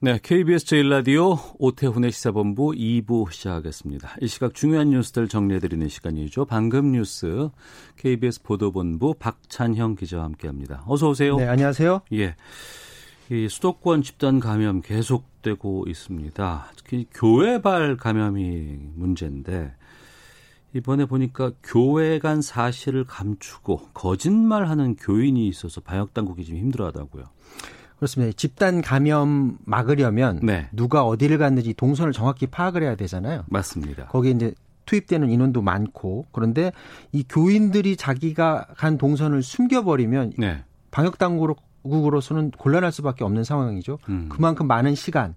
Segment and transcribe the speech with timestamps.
[0.00, 4.14] 네, KBS 제1라디오 오태훈의 시사본부 2부 시작하겠습니다.
[4.20, 6.44] 이 시각 중요한 뉴스들 정리해드리는 시간이죠.
[6.44, 7.48] 방금 뉴스
[7.96, 10.84] KBS 보도본부 박찬형 기자와 함께합니다.
[10.86, 11.34] 어서 오세요.
[11.34, 12.02] 네, 안녕하세요.
[12.12, 12.36] 예,
[13.28, 16.72] 이 수도권 집단 감염 계속되고 있습니다.
[16.76, 19.74] 특히 교회발 감염이 문제인데
[20.74, 27.24] 이번에 보니까 교회 간 사실을 감추고 거짓말하는 교인이 있어서 방역 당국이 좀 힘들어하다고요.
[27.98, 28.32] 그렇습니다.
[28.36, 30.68] 집단 감염 막으려면 네.
[30.72, 33.44] 누가 어디를 갔는지 동선을 정확히 파악을 해야 되잖아요.
[33.48, 34.06] 맞습니다.
[34.06, 34.54] 거기에 이제
[34.86, 36.72] 투입되는 인원도 많고 그런데
[37.12, 40.64] 이 교인들이 자기가 간 동선을 숨겨버리면 네.
[40.90, 43.98] 방역 당국으로서는 곤란할 수밖에 없는 상황이죠.
[44.08, 44.28] 음.
[44.30, 45.34] 그만큼 많은 시간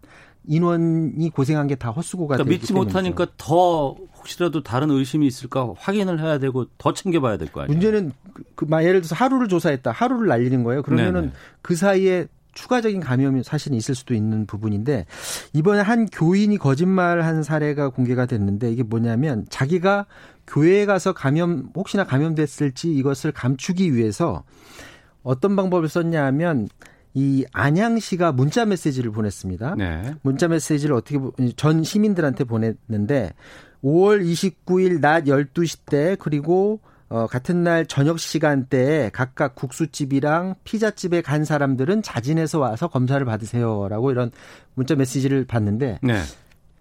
[0.47, 2.87] 인원이 고생한 게 다 헛수고가 그러니까 믿지 때문이죠.
[2.97, 7.73] 못하니까 더 혹시라도 다른 의심이 있을까 확인을 해야 되고 더 챙겨봐야 될 거 아니에요.
[7.77, 9.91] 문제는 그, 그, 막 예를 들어서 하루를 조사했다.
[9.91, 10.81] 하루를 날리는 거예요.
[10.83, 11.33] 그러면은 네네.
[11.61, 15.05] 그 사이에 추가적인 감염이 사실 있을 수도 있는 부분인데
[15.53, 20.05] 이번에 한 교인이 거짓말한 사례가 공개가 됐는데 이게 뭐냐면 자기가
[20.47, 24.43] 교회에 가서 감염 혹시나 감염됐을지 이것을 감추기 위해서
[25.23, 26.67] 어떤 방법을 썼냐면
[27.13, 29.75] 이 안양시가 문자 메시지를 보냈습니다.
[29.77, 30.15] 네.
[30.21, 33.33] 문자 메시지를 어떻게 보- 전 시민들한테 보냈는데
[33.83, 36.79] 5월 29일 낮 12시 때 그리고
[37.11, 44.31] 어, 같은 날 저녁 시간대에 각각 국수집이랑 피자집에 간 사람들은 자진해서 와서 검사를 받으세요라고 이런
[44.75, 46.21] 문자 메시지를 받는데 네.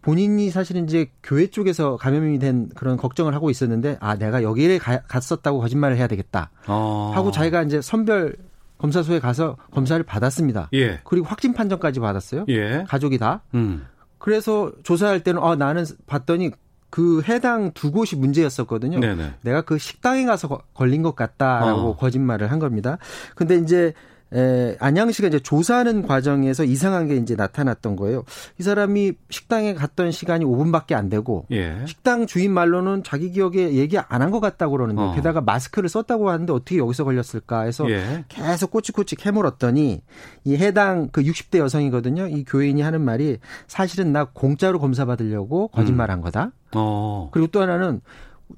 [0.03, 5.03] 본인이 사실은 이제 교회 쪽에서 감염이 된 그런 걱정을 하고 있었는데 아 내가 여기를 가-
[5.03, 7.10] 갔었다고 거짓말을 해야 되겠다 어.
[7.15, 8.37] 하고 자기가 이제 선별
[8.78, 10.71] 검사소에 가서 검사를 받았습니다.
[10.72, 11.00] 예.
[11.05, 12.47] 그리고 확진 판정까지 받았어요.
[12.49, 12.84] 예.
[12.88, 13.43] 가족이 다.
[13.55, 13.84] 음.
[14.16, 16.50] 그래서 조사할 때는 어 나는 봤더니
[16.91, 18.99] 그 해당 두 곳이 문제였었거든요.
[19.01, 19.34] 네네.
[19.43, 21.97] 내가 그 식당에 가서 거- 걸린 것 같다라고 어.
[21.97, 22.99] 거짓말을 한 겁니다.
[23.37, 23.95] 근데 이제
[24.33, 28.25] 에, 안양시가 이제 조사하는 과정에서 이상한 게 이제 나타났던 거예요.
[28.59, 31.77] 이 사람이 식당에 갔던 시간이 5분밖에 안 되고 예.
[31.87, 35.13] 식당 주인 말로는 자기 기억에 얘기 안 한 것 같다고 그러는데 어.
[35.15, 38.25] 게다가 마스크를 썼다고 하는데 어떻게 여기서 걸렸을까 해서 예.
[38.29, 40.03] 계속 꼬치꼬치 캐물었더니
[40.45, 42.29] 이 해당 그 60대 여성이거든요.
[42.29, 46.53] 이 교인이 하는 말이 사실은 나 공짜로 검사 받으려고 거짓말한 거다.
[46.77, 47.31] 어.
[47.33, 48.01] 그리고 또 하나는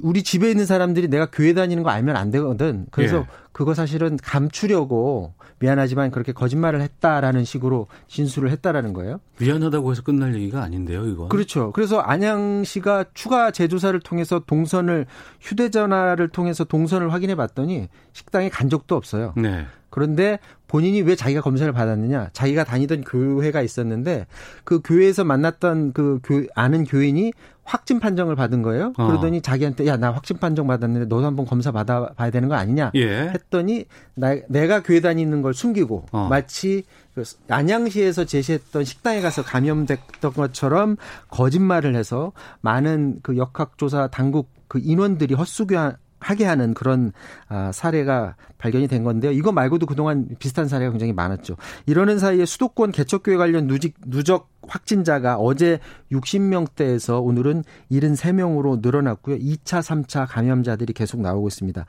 [0.00, 2.86] 우리 집에 있는 사람들이 내가 교회 다니는 거 알면 안 되거든.
[2.90, 3.26] 그래서 예.
[3.52, 9.20] 그거 사실은 감추려고 미안하지만 그렇게 거짓말을 했다라는 식으로 진술을 했다라는 거예요.
[9.38, 11.28] 미안하다고 해서 끝날 얘기가 아닌데요, 이건.
[11.28, 11.70] 그렇죠.
[11.72, 15.06] 그래서 안양시가 추가 재조사를 통해서 동선을
[15.40, 19.34] 휴대전화를 통해서 동선을 확인해 봤더니 식당에 간 적도 없어요.
[19.36, 19.64] 네.
[19.88, 22.30] 그런데 본인이 왜 자기가 검사를 받았느냐?
[22.32, 24.26] 자기가 다니던 교회가 있었는데
[24.64, 27.30] 그 교회에서 만났던 그 교, 아는 교인이
[27.64, 28.92] 확진 판정을 받은 거예요.
[28.98, 29.06] 어.
[29.06, 32.90] 그러더니 자기한테 야 나 확진 판정 받았는데 너도 한번 검사 받아 봐야 되는 거 아니냐?
[32.96, 33.30] 예.
[33.34, 33.84] 했더니
[34.14, 36.26] 나, 내가 교회 다니는 걸 숨기고 어.
[36.28, 36.82] 마치
[37.14, 40.96] 그 안양시에서 제시했던 식당에 가서 감염됐던 것처럼
[41.28, 47.12] 거짓말을 해서 많은 그 역학조사 당국 그 인원들이 헛수고하게 하는 그런
[47.48, 49.30] 아, 사례가 발견이 된 건데요.
[49.30, 51.56] 이거 말고도 그동안 비슷한 사례가 굉장히 많았죠.
[51.86, 55.78] 이러는 사이에 수도권 개척교회 관련 누직, 누적 확진자가 어제
[56.10, 59.36] 60명대에서 오늘은 73명으로 늘어났고요.
[59.36, 61.84] 2차, 3차 감염자들이 계속 나오고 있습니다.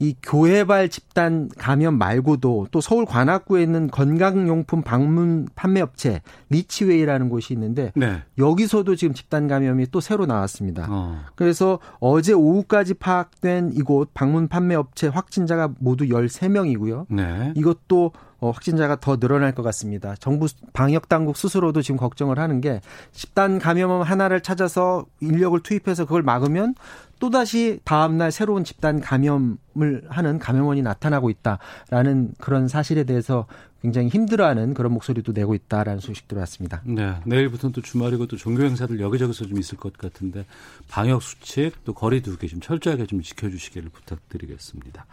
[0.00, 7.92] 이 교회발 집단 감염 말고도 또 서울 관악구에 있는 건강용품 방문 판매업체 리치웨이라는 곳이 있는데
[7.96, 8.22] 네.
[8.38, 10.86] 여기서도 지금 집단 감염이 또 새로 나왔습니다.
[10.90, 11.20] 어.
[11.34, 17.06] 그래서 어제 오후까지 파악된 이곳 방문 판매업체 확진자가 모두 13명이고요.
[17.08, 17.52] 네.
[17.56, 20.14] 이것도 어, 확진자가 더 늘어날 것 같습니다.
[20.16, 22.80] 정부 방역 당국 스스로도 지금 걱정을 하는 게
[23.12, 26.74] 집단 감염 하나를 찾아서 인력을 투입해서 그걸 막으면
[27.18, 33.46] 또다시 다음날 새로운 집단 감염을 하는 감염원이 나타나고 있다라는 그런 사실에 대해서
[33.82, 36.82] 굉장히 힘들어하는 그런 목소리도 내고 있다라는 소식 들어왔습니다.
[36.84, 37.14] 네.
[37.24, 40.44] 내일부터는 또 주말이고 또 종교 행사들 여기저기서 좀 있을 것 같은데
[40.88, 45.06] 방역 수칙 또 거리 두기 좀 철저하게 좀 지켜주시기를 부탁드리겠습니다.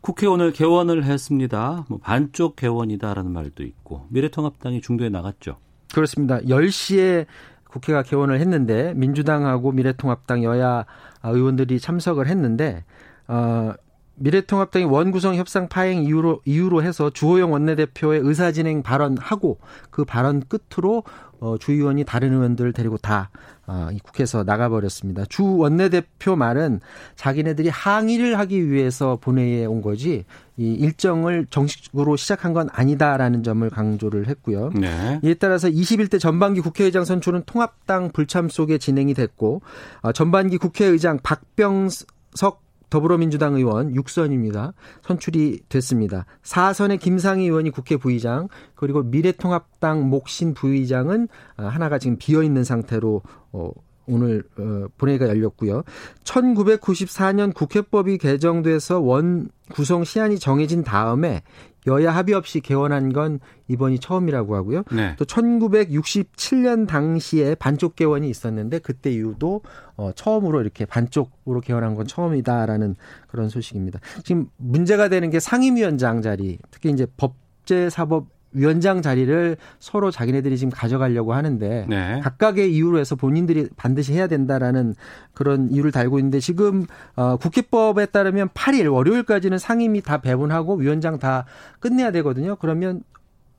[0.00, 1.84] 국회 오늘 개원을 했습니다.
[1.88, 5.56] 뭐 반쪽 개원이다라는 말도 있고 미래통합당이 중도에 나갔죠.
[5.92, 6.38] 그렇습니다.
[6.40, 7.26] 10시에
[7.68, 10.86] 국회가 개원을 했는데 민주당하고 미래통합당 여야
[11.22, 12.84] 의원들이 참석을 했는데
[13.26, 13.72] 어
[14.18, 19.58] 미래통합당이 원구성 협상 파행 이유로 이유로 해서 주호영 원내대표의 의사진행 발언하고
[19.90, 21.04] 그 발언 끝으로
[21.40, 23.30] 어, 주 의원이 다른 의원들을 데리고 다
[23.66, 25.24] 어, 이 국회에서 나가버렸습니다.
[25.26, 26.80] 주 원내대표 말은
[27.14, 30.24] 자기네들이 항의를 하기 위해서 본회의에 온 거지
[30.56, 34.70] 이 일정을 정식으로 시작한 건 아니다라는 점을 강조를 했고요.
[34.74, 35.20] 네.
[35.22, 39.62] 이에 따라서 21대 전반기 국회의장 선출은 통합당 불참 속에 진행이 됐고
[40.02, 44.72] 어, 전반기 국회의장 박병석 더불어민주당 의원 6선입니다.
[45.02, 46.26] 선출이 됐습니다.
[46.42, 53.22] 4선의 김상희 의원이 국회 부의장 그리고 미래통합당 목신 부의장은 아, 하나가 지금 비어 있는 상태로
[53.52, 53.70] 어
[54.08, 55.84] 오늘 어 본회의가 열렸고요.
[56.24, 61.42] 1994년 국회법이 개정돼서 원 구성 시한이 정해진 다음에
[61.86, 64.82] 여야 합의 없이 개원한 건 이번이 처음이라고 하고요.
[64.92, 65.14] 네.
[65.18, 69.62] 또 1967년 당시에 반쪽 개원이 있었는데 그때 이후도
[69.96, 72.96] 어 처음으로 이렇게 반쪽으로 개원한 건 처음이다라는
[73.26, 74.00] 그런 소식입니다.
[74.24, 81.34] 지금 문제가 되는 게 상임위원장 자리, 특히 이제 법제사법 위원장 자리를 서로 자기네들이 지금 가져가려고
[81.34, 82.20] 하는데 네.
[82.20, 84.94] 각각의 이유로 해서 본인들이 반드시 해야 된다라는
[85.34, 91.44] 그런 이유를 달고 있는데 지금 어 국회법에 따르면 8일 월요일까지는 상임위 다 배분하고 위원장 다
[91.80, 92.56] 끝내야 되거든요.
[92.56, 93.02] 그러면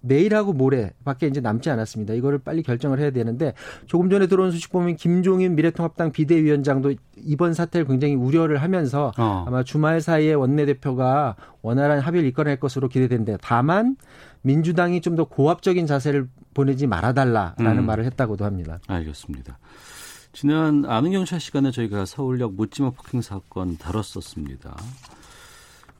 [0.01, 2.13] 내일하고 모레밖에 이제 남지 않았습니다.
[2.13, 3.53] 이거를 빨리 결정을 해야 되는데
[3.85, 9.43] 조금 전에 들어온 소식 보면 김종인 미래통합당 비대위원장도 이번 사태를 굉장히 우려를 하면서 어.
[9.47, 13.97] 아마 주말 사이에 원내대표가 원활한 합의를 이끌어낼 것으로 기대된데 다만
[14.41, 17.85] 민주당이 좀 더 고압적인 자세를 보내지 말아달라라는 음.
[17.85, 18.79] 말을 했다고도 합니다.
[18.87, 19.57] 알겠습니다.
[20.31, 24.77] 지난 아는 경찰 시간에 저희가 서울역 묻지마 폭행 사건 다뤘었습니다.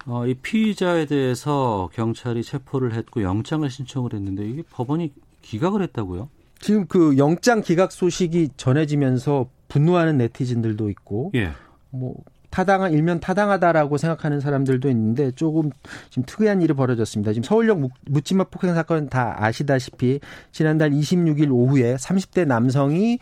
[0.05, 6.29] 어, 이 피의자에 대해서 경찰이 체포를 했고 영장을 신청을 했는데 이게 법원이 기각을 했다고요?
[6.59, 11.51] 지금 그 영장 기각 소식이 전해지면서 분노하는 네티즌들도 있고, 예.
[11.89, 12.15] 뭐
[12.49, 15.69] 타당한 일면 타당하다라고 생각하는 사람들도 있는데 조금
[16.09, 17.33] 지금 특이한 일이 벌어졌습니다.
[17.33, 20.19] 지금 서울역 묻지마 폭행 사건 다 아시다시피
[20.51, 23.19] 지난달 26일 오후에 30대 남성이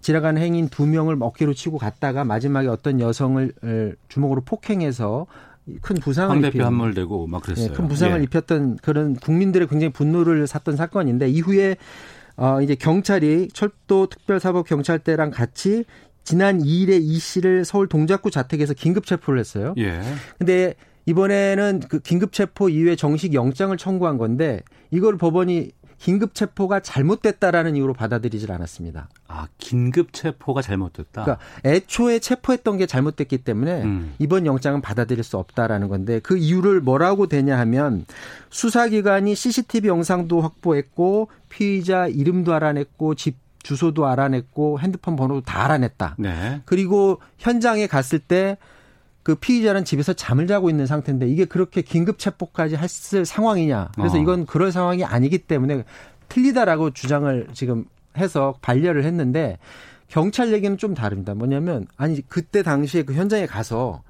[0.00, 3.52] 지나가는 행인 두 명을 어깨로 치고 갔다가 마지막에 어떤 여성을
[4.08, 5.26] 주먹으로 폭행해서
[5.80, 7.68] 큰 부상을 황대표 한물 대고 막 그랬어요.
[7.68, 8.22] 네, 큰 부상을 예.
[8.24, 11.76] 입혔던 그런 국민들의 굉장히 분노를 샀던 사건인데 이후에
[12.36, 15.84] 어 이제 경찰이 철도 특별사법 경찰대랑 같이
[16.24, 19.74] 지난 2일에 이 씨를 서울 동작구 자택에서 긴급 체포를 했어요.
[19.78, 20.00] 예.
[20.38, 20.74] 근데
[21.06, 27.94] 이번에는 그 긴급 체포 이후에 정식 영장을 청구한 건데 이걸 법원이 긴급 체포가 잘못됐다라는 이유로
[27.94, 29.08] 받아들이질 않았습니다.
[29.28, 31.24] 아, 긴급 체포가 잘못됐다.
[31.24, 34.14] 그러니까 애초에 체포했던 게 잘못됐기 때문에 음.
[34.18, 38.04] 이번 영장은 받아들일 수 없다라는 건데 그 이유를 뭐라고 되냐 하면
[38.50, 46.14] 수사기관이 CCTV 영상도 확보했고 피의자 이름도 알아냈고 집 주소도 알아냈고 핸드폰 번호도 다 알아냈다.
[46.18, 46.62] 네.
[46.64, 48.56] 그리고 현장에 갔을 때
[49.24, 53.92] 그 피의자는 집에서 잠을 자고 있는 상태인데 이게 그렇게 긴급 체포까지 했을 상황이냐.
[53.94, 54.20] 그래서 어.
[54.20, 55.82] 이건 그럴 상황이 아니기 때문에
[56.28, 57.86] 틀리다라고 주장을 지금
[58.18, 59.58] 해서 반려를 했는데
[60.08, 61.34] 경찰 얘기는 좀 다릅니다.
[61.34, 64.02] 뭐냐면 아니 그때 당시에 그 현장에 가서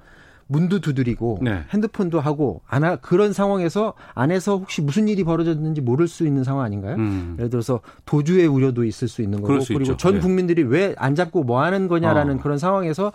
[0.47, 1.63] 문도 두드리고 네.
[1.71, 6.95] 핸드폰도 하고 안하 그런 상황에서 안에서 혹시 무슨 일이 벌어졌는지 모를 수 있는 상황 아닌가요?
[6.95, 7.35] 음.
[7.39, 9.97] 예를 들어서 도주의 우려도 있을 수 있는 거고 그리고 있죠.
[9.97, 10.19] 전 네.
[10.19, 10.69] 국민들이 네.
[10.95, 12.41] 왜안 잡고 뭐 하는 거냐라는 어.
[12.41, 13.11] 그런 상황에서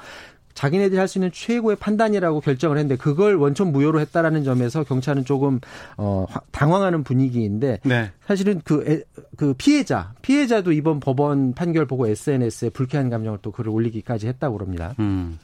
[0.54, 5.60] 자기네들이 할 수 있는 최고의 판단이라고 결정을 했는데 그걸 원천 무효로 했다라는 점에서 경찰은 조금
[5.96, 8.10] 어 당황하는 분위기인데 네.
[8.26, 9.02] 사실은 그, 에,
[9.36, 14.94] 그 피해자 피해자도 이번 법원 판결 보고 SNS에 불쾌한 감정을 또 글을 올리기까지 했다고 그럽니다.
[14.98, 15.38] 음.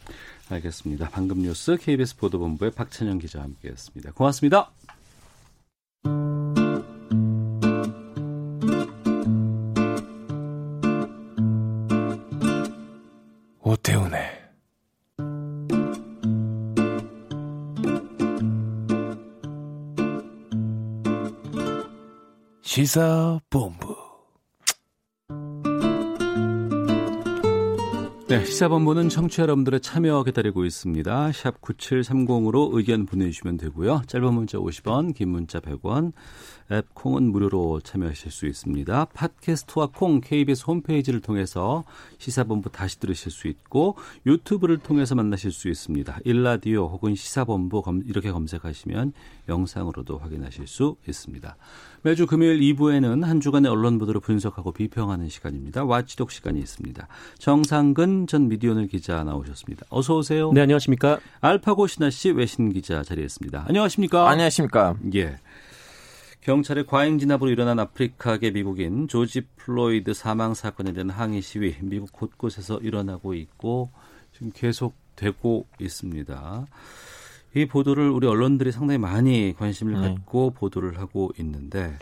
[0.49, 1.09] 알겠습니다.
[1.11, 4.13] 방금 뉴스 KBS 보도본부의 박찬영 기자와 함께했습니다.
[4.13, 4.71] 고맙습니다.
[13.63, 14.47] 오태훈의
[22.63, 23.86] 시사본부
[28.29, 31.31] 네, 시사본부는 청취자 여러분들의 참여 기다리고 있습니다.
[31.31, 34.03] 샵 9730으로 의견 보내주시면 되고요.
[34.09, 36.13] 짧은 문자 50원, 긴 문자 100원,
[36.73, 39.05] 앱 콩은 무료로 참여하실 수 있습니다.
[39.15, 41.85] 팟캐스트와 콩 KBS 홈페이지를 통해서
[42.19, 43.95] 시사본부 다시 들으실 수 있고
[44.27, 46.19] 유튜브를 통해서 만나실 수 있습니다.
[46.25, 49.13] 일라디오 혹은 시사본부 이렇게 검색하시면
[49.49, 51.57] 영상으로도 확인하실 수 있습니다.
[52.03, 55.85] 매주 금요일 2부에는 한 주간의 언론 보도를 분석하고 비평하는 시간입니다.
[55.85, 57.07] watchdog 시간이 있습니다.
[57.39, 59.85] 정상근 전 미디어오늘 기자 나오셨습니다.
[59.91, 60.53] 어서 오세요.
[60.53, 61.19] 네, 안녕하십니까?
[61.41, 63.67] 알파고 시나씨 외신 기자 자리했습니다.
[63.69, 64.31] 안녕하십니까?
[64.31, 64.97] 안녕하십니까?
[65.15, 65.39] 예.
[66.41, 72.79] 경찰의 과잉 진압으로 일어난 아프리카계 미국인 조지 플로이드 사망 사건에 대한 항의 시위 미국 곳곳에서
[72.79, 73.91] 일어나고 있고
[74.33, 76.67] 지금 계속 되고 있습니다.
[77.57, 80.09] 이 보도를 우리 언론들이 상당히 많이 관심을 네.
[80.09, 81.99] 갖고 보도를 하고 있는데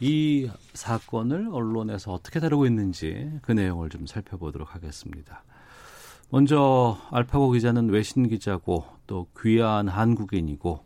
[0.00, 5.44] 이 사건을 언론에서 어떻게 다루고 있는지 그 내용을 좀 살펴보도록 하겠습니다.
[6.30, 10.80] 먼저 알파고 기자는 외신 기자고 또 귀한 한국인이고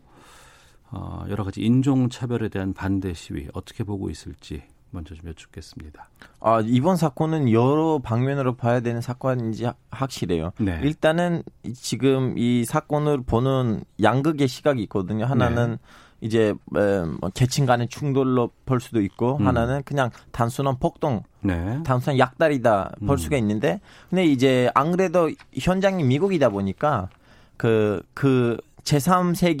[0.91, 6.09] 어, 여러 가지 인종 차별에 대한 반대 시위 어떻게 보고 있을지 먼저 좀 여쭙겠습니다.
[6.39, 10.51] 아, 이번 사건은 여러 방면으로 봐야 되는 사건인지 하- 확실해요.
[10.59, 10.79] 네.
[10.83, 11.43] 일단은
[11.73, 15.25] 지금 이 사건을 보는 양극의 시각이 있거든요.
[15.25, 15.77] 하나는 네.
[16.21, 19.47] 이제 에, 뭐 계층 간의 충돌로 볼 수도 있고 음.
[19.47, 21.79] 하나는 그냥 단순한 폭동, 네.
[21.83, 23.17] 단순한 약달이다 볼 음.
[23.17, 23.79] 수가 있는데
[24.09, 27.09] 근데 이제 안 그래도 현장이 미국이다 보니까
[27.57, 28.57] 그, 그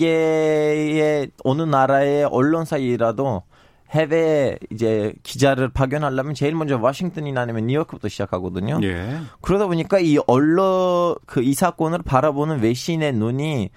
[0.05, 3.43] 제3세계의 어느 나라의 언론사이라도
[3.91, 8.79] 해외 이제 기자를 파견하려면 제일 먼저 워싱턴이나 아니면 뉴욕부터 시작하거든요.
[8.83, 9.19] 예.
[9.41, 13.69] 그러다 보니까 이 언론 그 이 사건을 바라보는 외신의 눈이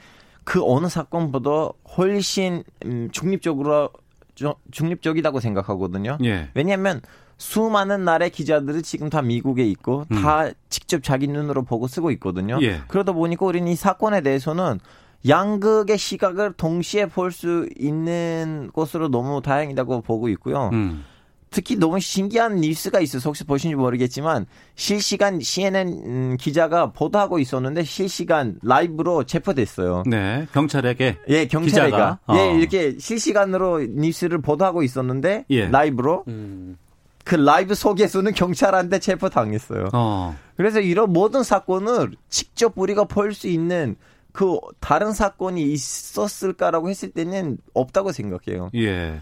[0.48, 3.90] 그 어느 사건보다 훨씬 음, 중립적으로
[4.34, 6.16] 주- 중립적이다고 생각하거든요.
[6.24, 6.48] 예.
[6.54, 7.02] 왜냐하면
[7.36, 10.22] 수많은 나라의 기자들이 지금 다 미국에 있고 음.
[10.22, 12.58] 다 직접 자기 눈으로 보고 쓰고 있거든요.
[12.62, 12.80] 예.
[12.88, 14.80] 그러다 보니까 우리는 이 사건에 대해서는
[15.28, 20.70] 양극의 시각을 동시에 볼 수 있는 것으로 너무 다행이라고 보고 있고요.
[20.72, 21.04] 음.
[21.50, 28.58] 특히 너무 신기한 뉴스가 있어서 혹시 보신지 모르겠지만 실시간 CNN 음, 기자가 보도하고 있었는데 실시간
[28.62, 30.02] 라이브로 체포됐어요.
[30.06, 30.46] 네.
[30.52, 32.18] 경찰에게 예, 경찰가 기자가?
[32.38, 32.54] 예 어.
[32.54, 35.68] 이렇게 실시간으로 뉴스를 보도하고 있었는데 예.
[35.68, 36.76] 라이브로 음.
[37.24, 39.88] 그 라이브 속에서는 경찰한테 체포 당했어요.
[39.92, 40.36] 어.
[40.56, 43.96] 그래서 이런 모든 사건을 직접 우리가 볼 수 있는
[44.32, 48.70] 그 다른 사건이 있었을까라고 했을 때는 없다고 생각해요.
[48.76, 49.20] 예.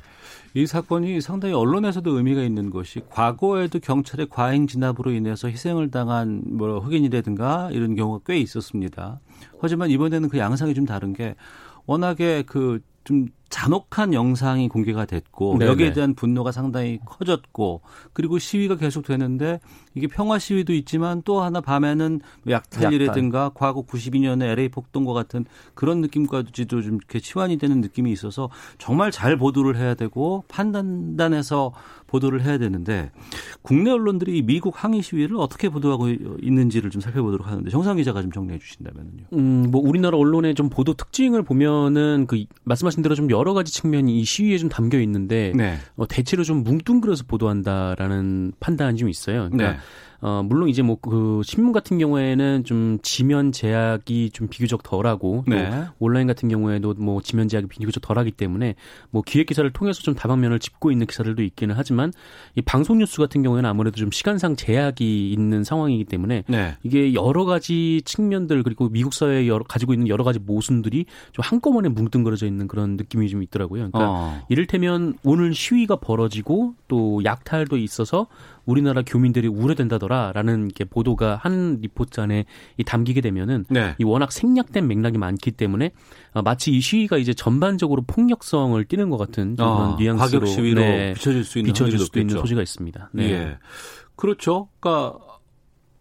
[0.57, 6.79] 이 사건이 상당히 언론에서도 의미가 있는 것이 과거에도 경찰의 과잉 진압으로 인해서 희생을 당한 뭐
[6.79, 9.21] 흑인이라든가 이런 경우가 꽤 있었습니다.
[9.61, 11.35] 하지만 이번에는 그 양상이 좀 다른 게
[11.85, 15.71] 워낙에 그좀 잔혹한 영상이 공개가 됐고 네네.
[15.71, 19.61] 여기에 대한 분노가 상당히 커졌고 그리고 시위가 계속되는데
[19.95, 26.83] 이게 평화 시위도 있지만 또 하나 밤에는 약탈이라든가 과거 92년에 LA 폭동과 같은 그런 느낌까지도
[26.83, 31.73] 좀 이렇게 치환이 되는 느낌이 있어서 정말 잘 보도를 해야 되고 판단단에서
[32.07, 33.11] 보도를 해야 되는데
[33.63, 38.31] 국내 언론들이 이 미국 항의 시위를 어떻게 보도하고 있는지를 좀 살펴보도록 하는데 정상 기자가 좀
[38.31, 39.25] 정리해 주신다면요.
[39.33, 44.19] 음, 뭐 우리나라 언론의 좀 보도 특징을 보면은 그 말씀하신 대로 좀 여러 가지 측면이
[44.21, 45.77] 이 시위에 좀 담겨 있는데 네.
[45.97, 49.49] 어, 대체로 좀 뭉뚱그려서 보도한다라는 판단이 좀 있어요.
[49.51, 49.79] 그러니까 네.
[50.21, 55.55] 어, 물론 이제 뭐 그 신문 같은 경우에는 좀 지면 제약이 좀 비교적 덜하고 또
[55.55, 55.85] 네.
[55.99, 58.75] 온라인 같은 경우에도 뭐 지면 제약이 비교적 덜하기 때문에
[59.11, 62.13] 뭐 기획 기사를 통해서 좀 다방면을 짚고 있는 기사들도 있기는 하지만
[62.55, 66.77] 이 방송 뉴스 같은 경우에는 아무래도 좀 시간상 제약이 있는 상황이기 때문에 네.
[66.83, 71.89] 이게 여러 가지 측면들 그리고 미국 사회에 여러, 가지고 있는 여러 가지 모순들이 좀 한꺼번에
[71.89, 73.91] 뭉뚱그려져 있는 그런 느낌이 좀 있더라고요.
[73.91, 74.43] 그러니까 어.
[74.49, 78.27] 이를테면 오늘 시위가 벌어지고 또 약탈도 있어서
[78.67, 82.45] 우리나라 교민들이 우려된다더라라는 게 보도가 한 리포트 안에
[82.77, 83.95] 이 담기게 되면은 네.
[83.99, 85.93] 이 워낙 생략된 맥락이 많기 때문에
[86.33, 91.15] 어, 마치 이 시위가 이제 전반적으로 폭력성을 띠는 것 같은 그런 뉘앙스로 과격 시위로 네,
[91.15, 92.43] 비춰질 수 있는 비춰질 수도 있는 높겠죠.
[92.43, 93.11] 소지가 있습니다.
[93.13, 93.31] 네.
[93.31, 93.59] 예.
[94.17, 94.69] 그렇죠.
[94.81, 95.19] 그러니까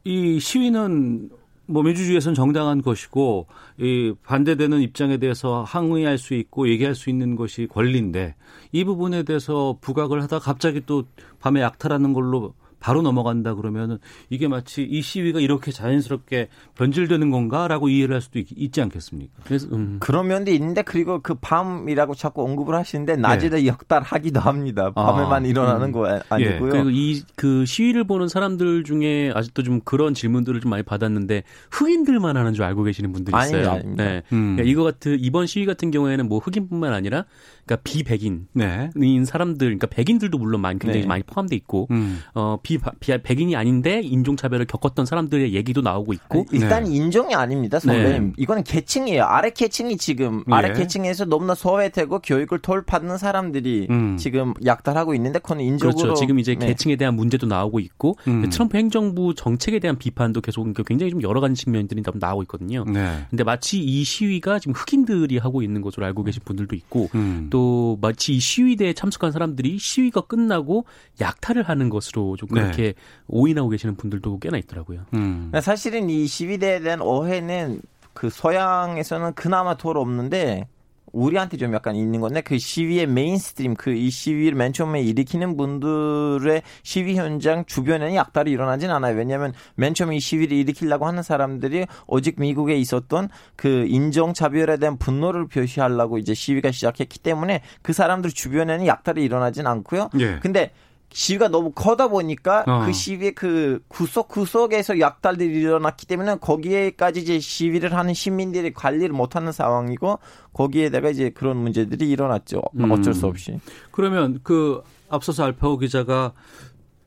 [0.04, 1.30] 이 시위는
[1.68, 3.48] 뭐 민주주의에서는 정당한 것이고
[3.80, 8.36] 이 반대되는 입장에 대해서 항의할 수 있고 얘기할 수 있는 것이 권리인데
[8.72, 11.04] 이 부분에 대해서 부각을 하다 갑자기 또
[11.40, 12.54] 밤에 약탈하는 걸로
[12.86, 13.98] 바로 넘어간다 그러면은
[14.30, 19.34] 이게 마치 이 시위가 이렇게 자연스럽게 변질되는 건가라고 이해를 할 수도 있, 지 않겠습니까?
[19.44, 19.98] 그래서 음.
[20.00, 24.92] 그런 면도 있는데 그리고 그 밤이라고 자꾸 언급을 하시는데 낮에도 역달하기도 합니다.
[24.92, 25.92] 밤에만 아, 일어나는 음.
[25.94, 26.70] 거 아- 아니고요.
[26.70, 32.54] 그리고 이그 시위를 보는 사람들 중에 아직도 좀 그런 질문들을 좀 많이 받았는데 흑인들만 하는
[32.54, 33.72] 줄 알고 계시는 분들이 있어요.
[33.72, 34.04] 아닙니다, 아닙니다.
[34.04, 34.22] 네.
[34.32, 34.56] 음.
[34.58, 37.26] 그러니까 이거 같은 이번 시위 같은 경우에는 뭐 흑인뿐만 아니라
[37.66, 38.92] 그러니까 비백인인 네.
[39.26, 41.08] 사람들, 그러니까 백인들도 물론 많이 굉장히 네.
[41.08, 42.20] 많이 포함돼 있고 음.
[42.36, 46.96] 어, 비, 비 백인이 아닌데 인종 차별을 겪었던 사람들의 얘기도 나오고 있고 일단 네.
[46.96, 48.24] 인종이 아닙니다, 선배님.
[48.28, 48.34] 네.
[48.38, 49.24] 이거는 계층이에요.
[49.24, 50.54] 아래 계층이 지금 예.
[50.54, 54.18] 아래 계층에서 너무나 소외되고 교육을 덜 받는 사람들이 음.
[54.18, 56.14] 지금 약탈하고 있는데 그건 인종으로 그렇죠.
[56.16, 56.68] 지금 이제 네.
[56.68, 58.50] 계층에 대한 문제도 나오고 있고 음.
[58.50, 62.86] 트럼프 행정부 정책에 대한 비판도 계속 그러니까 굉장히 좀 여러 가지 측면들이 좀 나오고 있거든요.
[62.86, 63.26] 네.
[63.30, 67.48] 근데 마치 이 시위가 지금 흑인들이 하고 있는 것으로 알고 계신 분들도 있고 음.
[67.50, 70.86] 또 마치 이 시위대에 참석한 사람들이 시위가 끝나고
[71.22, 72.94] 약탈을 하는 것으로 좀 그렇게
[73.28, 75.02] 오인하고 계시는 분들도 꽤나 있더라고요.
[75.14, 75.50] 음.
[75.50, 77.82] 그러니까 사실은 이 시위대에 대한 오해는
[78.14, 80.68] 그 서양에서는 그나마 덜 없는데
[81.12, 86.62] 우리한테 좀 약간 있는 건데 그 시위의 mainstream 그 이 시위를 맨 처음에 일으키는 분들의
[86.84, 89.16] 시위 현장 주변에는 약탈이 일어나진 않아요.
[89.16, 94.98] 왜냐하면 맨 처음에 이 시위를 일으키려고 하는 사람들이 오직 미국에 있었던 그 인종 차별에 대한
[94.98, 100.10] 분노를 표시하려고 이제 시위가 시작했기 때문에 그 사람들 주변에는 약탈이 일어나진 않고요.
[100.20, 100.40] 예.
[100.42, 100.72] 근데
[101.16, 102.86] 시위가 너무 커다 보니까 어.
[102.86, 109.54] 그 시위의 그 구석 구석에서 약탈들이 일어났기 때문에 거기에까지 이제 시위를 하는 시민들이 관리를 못하는
[109.54, 110.20] 상황이고
[110.52, 112.62] 거기에다가 이제 그런 문제들이 일어났죠.
[112.78, 112.92] 음.
[112.92, 113.58] 어쩔 수 없이.
[113.92, 116.34] 그러면 그 앞서서 알파오 기자가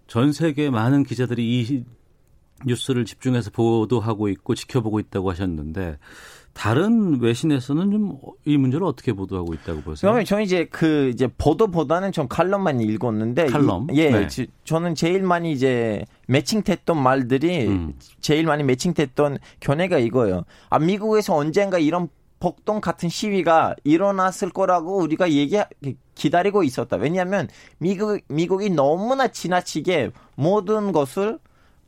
[0.07, 1.85] 전 세계 많은 기자들이 이
[2.65, 5.99] 뉴스를 집중해서 보도하고 있고 지켜보고 있다고 하셨는데
[6.59, 10.09] 다른 외신에서는 좀 이 문제를 어떻게 보도하고 있다고 보세요?
[10.11, 13.89] 그러면 저는 이제 그 이제 보도보다는 좀 칼럼만 읽었는데 칼럼?
[13.93, 14.27] 이- 예, 네.
[14.27, 17.95] 지- 저는 제일 많이 이제 매칭됐던 말들이 음.
[18.21, 20.45] 제일 많이 매칭됐던 견해가 이거예요.
[20.71, 22.09] 아 미국에서 언젠가 이런
[22.41, 25.59] 폭동 같은 시위가 일어났을 거라고 우리가 얘기
[26.15, 26.97] 기다리고 있었다.
[26.97, 27.49] 왜냐하면
[27.79, 31.39] 미국 미국이 너무나 지나치게 모든 것을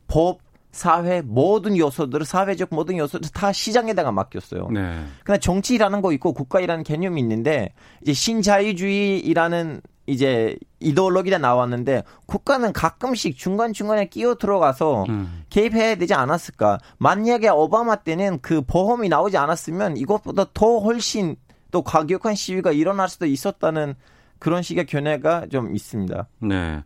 [0.07, 0.39] 법
[0.71, 4.69] 사회 모든 요소들을 사회적 모든 요소들 다 시장에다가 맡겼어요.
[4.71, 5.03] 네.
[5.23, 13.71] 그냥 정치라는 거 있고 국가이라는 개념이 있는데 이제 신자유주의라는 이제 이데올로기가 나왔는데 국가는 가끔씩 중간
[13.71, 15.43] 중간에 끼어 들어가서 음.
[15.49, 16.79] 개입해야 되지 않았을까?
[16.97, 21.35] 만약에 오바마 때는 그 보험이 나오지 않았으면 이것보다 더 훨씬
[21.71, 23.95] 또 과격한 시위가 일어날 수도 있었다는
[24.39, 26.27] 그런 식의 견해가 좀 있습니다.
[26.39, 26.83] 네.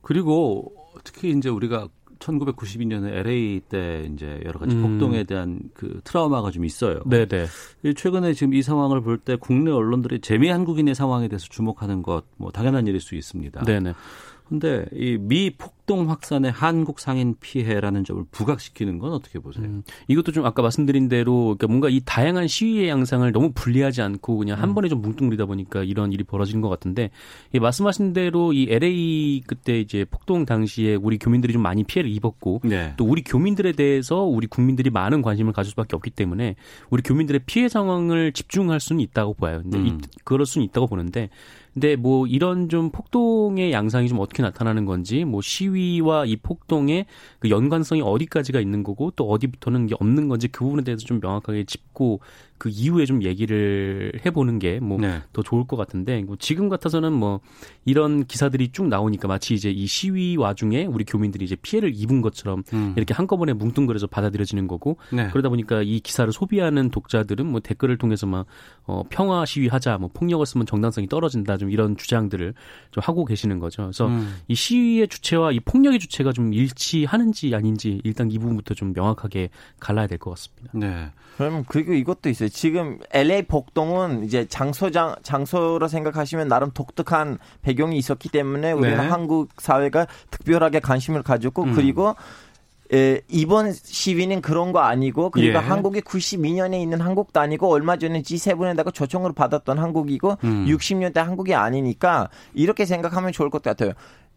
[0.00, 0.72] 그리고
[1.04, 4.82] 특히 이제 우리가 1992년에 LA 때 이제 여러 가지 음.
[4.82, 7.00] 폭동에 대한 그 트라우마가 좀 있어요.
[7.06, 7.46] 네네.
[7.84, 12.24] 이 최근에 지금 이 상황을 볼 때 국내 언론들이 재미 한국인의 상황에 대해서 주목하는 것
[12.36, 13.62] 뭐 당연한 일일 수 있습니다.
[13.64, 13.94] 네네.
[14.48, 19.64] 근데 이 미 폭동 확산의 한국 상인 피해라는 점을 부각시키는 건 어떻게 보세요?
[19.66, 24.36] 음, 이것도 좀 아까 말씀드린 대로 그러니까 뭔가 이 다양한 시위의 양상을 너무 분리하지 않고
[24.38, 27.10] 그냥 한 번에 좀 뭉뚱그리다 보니까 이런 일이 벌어지는 것 같은데
[27.52, 32.60] 이 말씀하신 대로 이 LA 그때 이제 폭동 당시에 우리 교민들이 좀 많이 피해를 입었고
[32.64, 32.94] 네.
[32.96, 36.56] 또 우리 교민들에 대해서 우리 국민들이 많은 관심을 가질 수밖에 없기 때문에
[36.90, 39.60] 우리 교민들의 피해 상황을 집중할 수는 있다고 봐요.
[39.62, 40.00] 근데 이, 음.
[40.24, 41.30] 그럴 수는 있다고 보는데
[41.76, 47.04] 근데 뭐 이런 좀 폭동의 양상이 좀 어떻게 나타나는 건지 뭐 시위와 이 폭동의
[47.38, 51.64] 그 연관성이 어디까지가 있는 거고 또 어디부터는 게 없는 건지 그 부분에 대해서 좀 명확하게
[51.64, 52.20] 짚고
[52.58, 55.22] 그 이후에 좀 얘기를 해보는 게 뭐더 네.
[55.44, 57.40] 좋을 것 같은데 뭐 지금 같아서는 뭐
[57.84, 62.64] 이런 기사들이 쭉 나오니까 마치 이제 이 시위 와중에 우리 교민들이 이제 피해를 입은 것처럼
[62.72, 62.94] 음.
[62.96, 65.28] 이렇게 한꺼번에 뭉뚱그려서 받아들여지는 거고 네.
[65.28, 68.46] 그러다 보니까 이 기사를 소비하는 독자들은 뭐 댓글을 통해서 막
[68.84, 72.54] 어, 평화 시위하자, 뭐 폭력을 쓰면 정당성이 떨어진다, 좀 이런 주장들을
[72.90, 73.82] 좀 하고 계시는 거죠.
[73.82, 74.36] 그래서 음.
[74.48, 80.06] 이 시위의 주체와 이 폭력의 주체가 좀 일치하는지 아닌지 일단 이 부분부터 좀 명확하게 갈라야
[80.06, 80.70] 될 것 같습니다.
[80.72, 81.10] 네.
[81.36, 82.48] 그러면 그리고 이것도 있어요.
[82.48, 89.08] 지금 LA 폭동은 이제 장소장 장소로 생각하시면 나름 독특한 배경이 있었기 때문에 우리는 네.
[89.08, 91.74] 한국 사회가 특별하게 관심을 가졌고 음.
[91.74, 92.14] 그리고
[92.92, 95.62] 에, 이번 시위는 그런 거 아니고 그리고 예.
[95.62, 100.66] 한국이 92년에 있는 한국도 아니고 얼마 전에 G7에다가 초청을 받았던 한국이고 음.
[100.66, 103.92] 60년대 한국이 아니니까 이렇게 생각하면 좋을 것 같아요.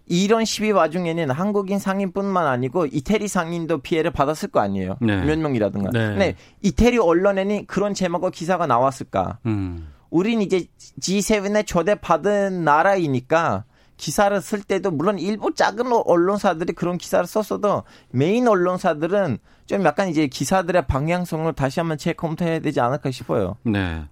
[0.09, 4.97] 이런 시위 와중에는 한국인 상인뿐만 아니고 이태리 상인도 피해를 받았을 거 아니에요.
[4.99, 5.23] 네.
[5.23, 5.91] 몇 명이라든가.
[5.93, 6.07] 네.
[6.07, 9.37] 근데 이태리 언론에는 그런 제목과 기사가 나왔을까?
[9.45, 9.87] 음.
[10.09, 10.65] 우린 이제
[10.99, 13.65] G7에 초대받은 나라이니까
[13.97, 20.25] 기사를 쓸 때도 물론 일부 작은 언론사들이 그런 기사를 썼어도 메인 언론사들은 좀 약간 이제
[20.25, 23.57] 기사들의 방향성을 다시 한번 재검토해야 되지 않을까 싶어요.
[23.63, 24.05] 네.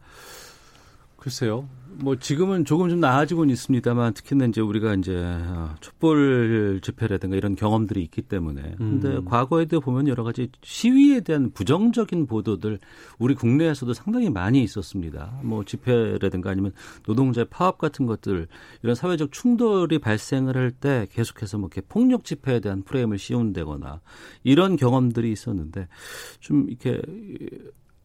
[1.17, 1.67] 글쎄요.
[1.99, 8.01] 뭐 지금은 조금 좀 나아지고는 있습니다만 특히나 이제 우리가 이제 어, 촛불 집회라든가 이런 경험들이
[8.03, 9.25] 있기 때문에 근데 음.
[9.25, 12.79] 과거에도 보면 여러 가지 시위에 대한 부정적인 보도들
[13.17, 15.39] 우리 국내에서도 상당히 많이 있었습니다.
[15.43, 16.71] 뭐 집회라든가 아니면
[17.07, 18.47] 노동자의 파업 같은 것들
[18.83, 24.01] 이런 사회적 충돌이 발생을 할 때 계속해서 뭐 이렇게 폭력 집회에 대한 프레임을 씌운다거나
[24.43, 25.87] 이런 경험들이 있었는데
[26.39, 27.01] 좀 이렇게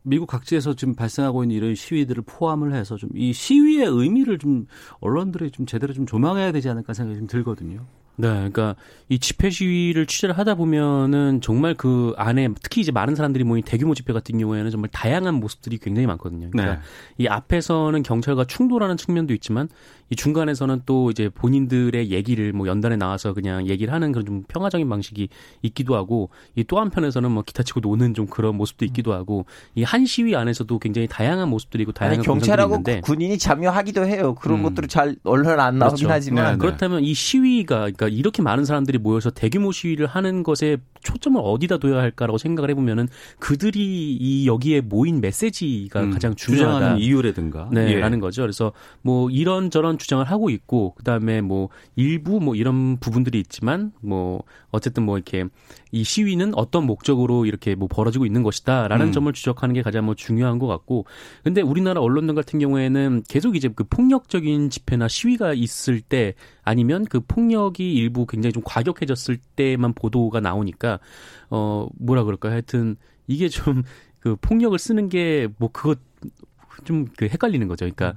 [0.03, 4.67] 미국 각지에서 지금 발생하고 있는 이런 시위들을 포함을 해서 좀 이 시위의 의미를 좀
[5.01, 7.87] 언론들이 좀 제대로 좀 조망해야 되지 않을까 생각이 좀 들거든요.
[8.17, 8.77] 네, 그러니까
[9.09, 13.95] 이 집회 시위를 취재를 하다 보면은 정말 그 안에 특히 이제 많은 사람들이 모인 대규모
[13.95, 16.51] 집회 같은 경우에는 정말 다양한 모습들이 굉장히 많거든요.
[16.51, 16.81] 그러니까 네.
[17.19, 19.69] 이 앞에서는 경찰과 충돌하는 측면도 있지만
[20.12, 24.87] 이 중간에서는 또 이제 본인들의 얘기를 뭐 연단에 나와서 그냥 얘기를 하는 그런 좀 평화적인
[24.87, 25.29] 방식이
[25.62, 29.83] 있기도 하고 이 또 한편에서는 뭐 기타 치고 노는 좀 그런 모습도 있기도 하고 이
[29.85, 34.35] 한 시위 안에서도 굉장히 다양한 모습들이 있고 아니 다양한 경찰하고 있는데 군인이 참여하기도 해요.
[34.35, 34.62] 그런 음.
[34.64, 36.12] 것들이 잘 언론 안 나오긴 그렇죠.
[36.12, 36.59] 하지만 네, 네.
[36.59, 41.99] 그렇다면 이 시위가 그러니까 이렇게 많은 사람들이 모여서 대규모 시위를 하는 것에 초점을 어디다 둬야
[41.99, 46.75] 할까라고 생각을 해보면은 그들이 이 여기에 모인 메시지가 음, 가장 중요하다.
[46.75, 47.69] 주장하는 이유라든가.
[47.73, 48.01] 네, 예.
[48.01, 48.43] 라는 거죠.
[48.43, 54.43] 그래서 뭐 이런 저런 주장을 하고 있고 그다음에 뭐 일부 뭐 이런 부분들이 있지만 뭐
[54.71, 55.45] 어쨌든 뭐 이렇게
[55.91, 59.12] 이 시위는 어떤 목적으로 이렇게 뭐 벌어지고 있는 것이다라는 음.
[59.12, 61.05] 점을 지적하는 게 가장 뭐 중요한 것 같고
[61.45, 67.20] 근데 우리나라 언론들 같은 경우에는 계속 이제 그 폭력적인 집회나 시위가 있을 때 아니면 그
[67.20, 71.01] 폭력이 일부 굉장히 좀 과격해졌을 때만 보도가 나오니까
[71.51, 72.53] 어 뭐라 그럴까요?
[72.53, 72.96] 하여튼
[73.27, 73.83] 이게 좀
[74.22, 75.96] 그 폭력을 쓰는 게 뭐 그거
[76.85, 77.85] 좀그 헷갈리는 거죠.
[77.85, 78.14] 그러니까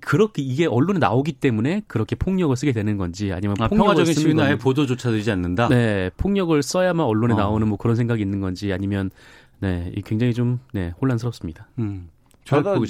[0.00, 4.56] 그렇게 이게 언론에 나오기 때문에 그렇게 폭력을 쓰게 되는 건지 아니면 아, 평화적인 시위나 아예.
[4.56, 5.68] 보도조차 되지 않는다.
[5.68, 7.36] 네, 폭력을 써야만 언론에 어.
[7.36, 9.10] 나오는 뭐 그런 생각이 있는 건지 아니면
[9.58, 11.68] 네, 이 굉장히 좀 네, 혼란스럽습니다.
[11.80, 12.08] 음.
[12.44, 12.80] 저도-.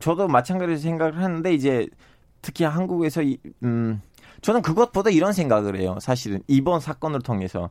[0.00, 1.86] 저도 마찬가지로 생각을 하는데 이제
[2.40, 4.00] 특히 한국에서 이, 음
[4.46, 5.98] 저는 그것보다 이런 생각을 해요.
[6.00, 7.70] 사실은 이번 사건을 통해서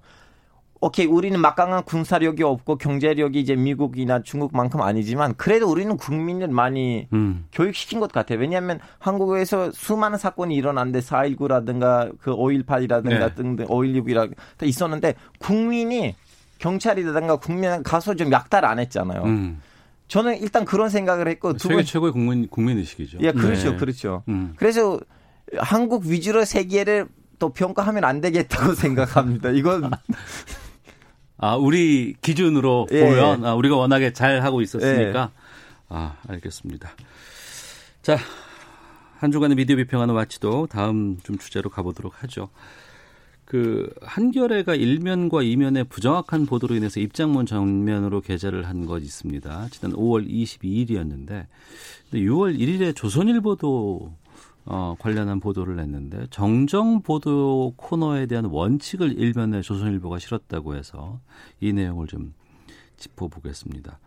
[0.81, 7.45] 오케이 우리는 막강한 군사력이 없고 경제력이 이제 미국이나 중국만큼 아니지만 그래도 우리는 국민을 많이 음.
[7.53, 8.39] 교육시킨 것 같아요.
[8.39, 13.35] 왜냐하면 한국에서 수많은 사건이 일어났는데 4.19라든가 그 5.18이라든가 네.
[13.35, 16.13] 등등 5.16이라 다 있었는데 국민이
[16.57, 19.23] 경찰이라든가 국민 가서 좀 약탈 안 했잖아요.
[19.23, 19.61] 음.
[20.09, 23.19] 저는 일단 그런 생각을 했고 두 세계 번, 최고의 국민 국민 의식이죠.
[23.21, 23.77] 예, 그렇죠, 네.
[23.77, 24.23] 그렇죠.
[24.27, 24.53] 음.
[24.57, 24.99] 그래서
[25.57, 27.07] 한국 위주로 세계를
[27.39, 29.49] 또 평가하면 안 되겠다고 생각합니다.
[29.51, 29.91] 이건
[31.37, 33.01] 아, 우리 기준으로 예.
[33.01, 35.31] 보면 아, 우리가 워낙에 잘 하고 있었으니까
[35.89, 36.91] 아, 알겠습니다.
[38.01, 38.17] 자,
[39.17, 42.49] 한 주간의 미디어 비평하는 와치도 다음 좀 주제로 가보도록 하죠.
[43.43, 49.67] 그 한겨레가 일면과 이면의 부정확한 보도로 인해서 입장문 정면으로 게재를 한 것 있습니다.
[49.71, 51.45] 지난 5월 22일이었는데
[52.13, 54.13] 6월 1일에 조선일보도
[54.65, 61.19] 어, 관련한 보도를 냈는데 정정 보도 코너에 대한 원칙을 일면에 조선일보가 실었다고 해서
[61.59, 62.33] 이 내용을 좀
[62.97, 63.99] 짚어보겠습니다.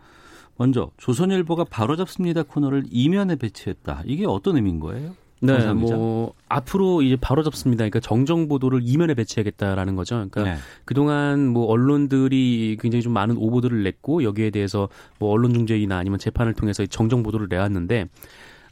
[0.56, 4.02] 먼저 조선일보가 바로잡습니다 코너를 이면에 배치했다.
[4.04, 5.14] 이게 어떤 의미인 거예요?
[5.40, 5.72] 네, 기자?
[5.72, 7.82] 뭐 앞으로 이제 바로 잡습니다.
[7.82, 10.16] 그러니까 정정 보도를 이면에 배치하겠다라는 거죠.
[10.16, 10.56] 그러니까 네.
[10.84, 14.88] 그동안 뭐 언론들이 굉장히 좀 많은 오보들을 냈고 여기에 대해서
[15.20, 18.08] 뭐 언론 중재이나 아니면 재판을 통해서 정정 보도를 내왔는데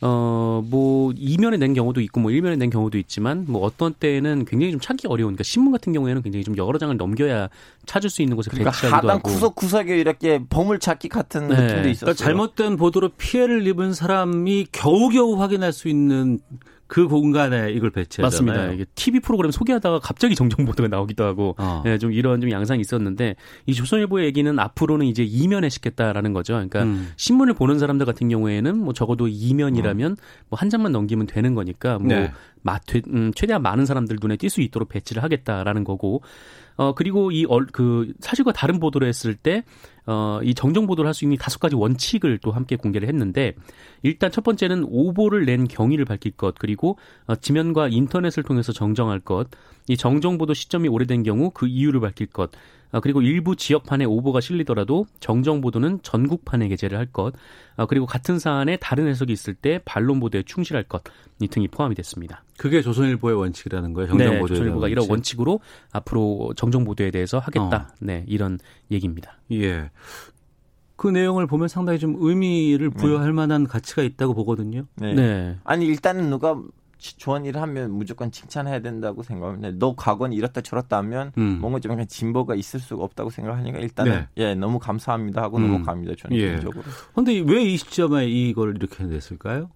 [0.01, 4.73] 어, 뭐, 이면에 낸 경우도 있고, 뭐, 일면에 낸 경우도 있지만, 뭐, 어떤 때는 굉장히
[4.73, 7.49] 좀 찾기 어려운, 그러니까 신문 같은 경우에는 굉장히 좀 여러 장을 넘겨야
[7.87, 9.23] 찾을 수 있는 곳에 그러니까 배치하기도 하고.
[9.23, 11.55] 구석구석에 이렇게 보물찾기 같은 네.
[11.55, 12.15] 느낌도 있었어요.
[12.15, 16.41] 그러니까 잘못된 보도로 피해를 입은 사람이 겨우겨우 확인할 수 있는
[16.89, 18.25] 그 공간에 이걸 배치하잖아요.
[18.25, 18.73] 맞습니다.
[18.73, 21.83] 이게 TV 프로그램 소개하다가 갑자기 정정 보도가 나오기도 하고, 어.
[21.87, 26.55] 예, 좀 이런 좀 양상이 있었는데, 이 조선일보의 얘기는 앞으로는 이제 이면에 시겠다라는 거죠.
[26.55, 27.13] 그러니까 음.
[27.17, 30.17] 신문을 보는 사람들 같은 경우에는 뭐 적어도 이면이라면
[30.51, 32.33] 뭐한 장만 넘기면 되는 거니까 뭐 네.
[32.63, 36.23] 마, 되, 음, 최대한 많은 사람들 눈에 띌 수 있도록 배치를 하겠다라는 거고,
[36.77, 39.63] 어, 그리고 이, 얼, 그, 사실과 다른 보도를 했을 때,
[40.07, 43.55] 어, 이 정정 보도를 할 수 있는 다섯 가지 원칙을 또 함께 공개를 했는데,
[44.03, 49.49] 일단 첫 번째는 오보를 낸 경위를 밝힐 것, 그리고 어, 지면과 인터넷을 통해서 정정할 것,
[49.89, 52.51] 이 정정 보도 시점이 오래된 경우 그 이유를 밝힐 것,
[52.93, 57.35] 어, 그리고 일부 지역판에 오보가 실리더라도 정정 보도는 전국판에 게재를 할 것,
[57.77, 61.03] 어, 그리고 같은 사안에 다른 해석이 있을 때 반론 보도에 충실할 것,
[61.41, 62.45] 이 등이 포함이 됐습니다.
[62.57, 64.09] 그게 조선일보의 원칙이라는 거예요.
[64.09, 65.11] 정정 네, 보도의 조선일보가 이런 원칙.
[65.11, 65.61] 원칙으로
[65.93, 67.95] 앞으로 정정 보도에 대해서 하겠다.
[68.01, 68.59] 네, 이런
[68.91, 69.39] 얘기입니다.
[69.53, 69.91] 예.
[70.97, 74.87] 그 내용을 보면 상당히 좀 의미를 부여할 만한 가치가 있다고 보거든요.
[74.97, 75.15] 네.
[75.15, 75.57] 네.
[75.65, 76.59] 아니 일단은 누가
[76.99, 79.73] 치- 좋은 일을 하면 무조건 칭찬해야 된다고 생각합니다.
[79.79, 81.59] 너 과거는 이렇다 저렇다 하면 음.
[81.61, 84.29] 뭔가 좀 약간 진보가 있을 수가 없다고 생각하니까 일단은 네.
[84.39, 85.65] 예 너무 감사합니다 하고 음.
[85.71, 86.47] 넘어갑니다 저는 예.
[86.49, 86.83] 개인적으로.
[87.15, 89.69] 근데 왜 이 시점에 이걸 이렇게 냈을까요?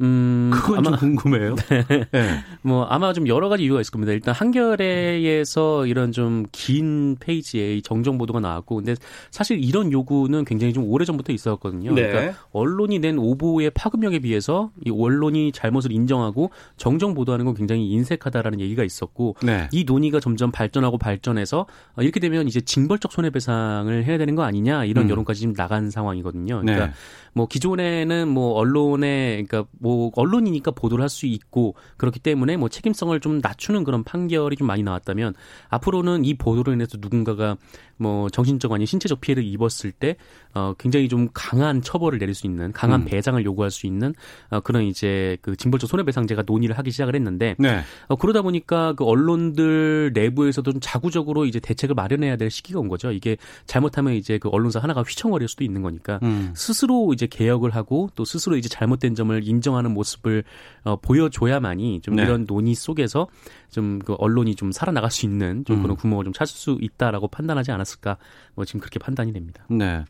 [0.00, 1.56] 음, 그건 아마 좀 궁금해요.
[2.12, 2.44] 네.
[2.62, 4.12] 뭐 아마 좀 여러 가지 이유가 있을 겁니다.
[4.12, 8.94] 일단 한겨레에서 이런 좀 긴 페이지에 이 정정 보도가 나왔고, 근데
[9.30, 11.92] 사실 이런 요구는 굉장히 좀 오래 전부터 있었거든요.
[11.94, 12.08] 네.
[12.08, 18.60] 그러니까 언론이 낸 오보의 파급력에 비해서 이 언론이 잘못을 인정하고 정정 보도하는 건 굉장히 인색하다라는
[18.60, 19.68] 얘기가 있었고, 네.
[19.72, 24.84] 이 논의가 점점 발전하고 발전해서 어, 이렇게 되면 이제 징벌적 손해배상을 해야 되는 거 아니냐
[24.84, 25.10] 이런 음.
[25.10, 26.60] 여론까지 지금 나간 상황이거든요.
[26.60, 26.92] 그러니까 네.
[27.34, 33.18] 뭐 기존에는 뭐 언론에 그러니까 뭐 언론이니까 보도를 할 수 있고 그렇기 때문에 뭐 책임성을
[33.20, 35.34] 좀 낮추는 그런 판결이 좀 많이 나왔다면
[35.68, 37.56] 앞으로는 이 보도로 인해서 누군가가
[37.98, 40.16] 뭐 정신적 아니 신체적 피해를 입었을 때
[40.54, 43.04] 어, 굉장히 좀 강한 처벌을 내릴 수 있는 강한 음.
[43.04, 44.14] 배상을 요구할 수 있는
[44.48, 47.80] 어, 그런 이제 그 징벌적 손해배상제가 논의를 하기 시작을 했는데 네.
[48.08, 53.12] 어, 그러다 보니까 그 언론들 내부에서도 좀 자구적으로 이제 대책을 마련해야 될 시기가 온 거죠.
[53.12, 56.52] 이게 잘못하면 이제 그 언론사 하나가 휘청거릴 수도 있는 거니까 음.
[56.56, 60.42] 스스로 이제 개혁을 하고 또 스스로 이제 잘못된 점을 인정하는 모습을
[60.84, 62.22] 어, 보여줘야만이 좀 네.
[62.22, 63.28] 이런 논의 속에서
[63.70, 65.82] 좀 그 언론이 좀 살아나갈 수 있는 좀 음.
[65.82, 68.16] 그런 구멍을 좀 찾을 수 있다라고 판단하지 않았을까
[68.54, 69.64] 뭐 지금 그렇게 판단이 됩니다.
[69.68, 70.04] 네.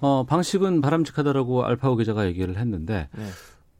[0.00, 3.24] 어, 방식은 바람직하다라고 알파고 기자가 얘기를 했는데 네.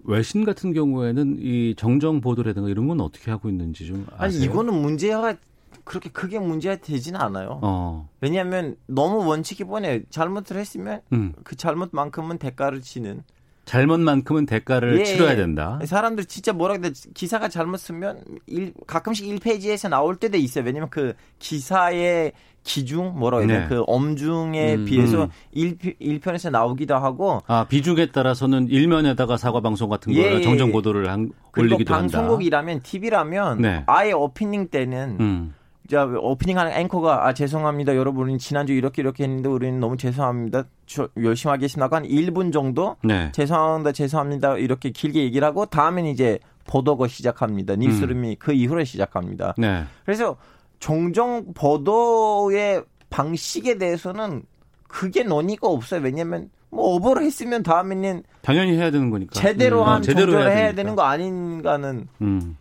[0.04, 4.44] 외신 같은 경우에는 이 정정 보도라든가 이런 건 어떻게 하고 있는지 좀 아니 아세요?
[4.44, 5.36] 이거는 문제가
[5.84, 7.58] 그렇게 크게 문제가 되지는 않아요.
[7.62, 8.08] 어.
[8.20, 10.00] 왜냐하면 너무 원칙이 뻔해요.
[10.10, 11.32] 잘못을 했으면 음.
[11.44, 13.22] 그 잘못만큼은 대가를 지는.
[13.64, 15.36] 잘못만큼은 대가를 예, 치러야 예.
[15.36, 15.78] 된다.
[15.84, 20.64] 사람들 진짜 뭐라 그래 기사가 잘못 쓰면 일, 가끔씩 1페이지에서 나올 때도 있어요.
[20.64, 22.32] 왜냐면 그 기사의
[22.64, 23.58] 기중 뭐라 해야 돼?
[23.60, 23.68] 네.
[23.68, 25.28] 그 엄중에 음, 비해서 음.
[25.52, 30.42] 일 1편에서 나오기도 하고 아, 비중에 따라서는 일면에다가 사과 방송 같은 예, 거 예.
[30.42, 32.18] 정정 보도를 한, 올리기도 한다.
[32.18, 33.84] 방송국이라면 TV라면 네.
[33.86, 35.54] 아예 오프닝 때는 음.
[35.90, 41.08] 자, 오프닝하는 앵커가 아 죄송합니다 여러분 우리는 지난주 이렇게 이렇게 했는데 우리는 너무 죄송합니다 저,
[41.22, 43.30] 열심히 하겠습니다 한 1분 정도 네.
[43.32, 49.84] 죄송합니다 죄송합니다 이렇게 길게 얘기를 하고 다음엔 이제 보도가 시작합니다 뉴스룸이 그 이후로 시작합니다 네.
[50.04, 50.36] 그래서
[50.78, 54.42] 종종 보도의 방식에 대해서는
[54.88, 59.38] 크게 논의가 없어요 왜냐면 뭐 오버를 했으면 다음에는 당연히 해야 되는 거니까.
[59.38, 60.74] 제대로 음, 한 어, 제대로 해야 되니까.
[60.74, 62.56] 되는 거 아닌가는 음.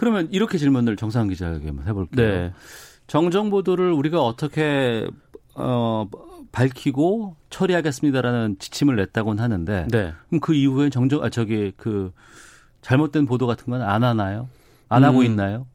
[0.00, 2.26] 그러면 이렇게 질문을 정상 기자에게 한번 해볼게요.
[2.26, 2.52] 네.
[3.06, 5.06] 정정 보도를 우리가 어떻게
[5.54, 6.08] 어,
[6.52, 10.14] 밝히고 처리하겠습니다라는 지침을 냈다고는 하는데 네.
[10.28, 12.12] 그럼 그 이후에 정정 아 저기 그
[12.80, 14.48] 잘못된 보도 같은 건 안 하나요?
[14.88, 15.24] 안 하고 음.
[15.26, 15.66] 있나요?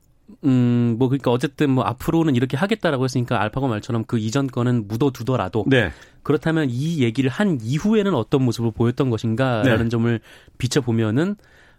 [0.43, 5.65] 음, 뭐, 그러니까 어쨌든 뭐 앞으로는 이렇게 하겠다라고 했으니까 알파고 말처럼 그 이전 거는 묻어두더라도
[5.67, 5.91] 네.
[6.23, 9.89] 그렇다면 이 얘기를 한 이후에는 어떤 모습을 보였던 것인가라는 네.
[9.89, 10.19] 점을
[10.57, 11.35] 비춰 보면은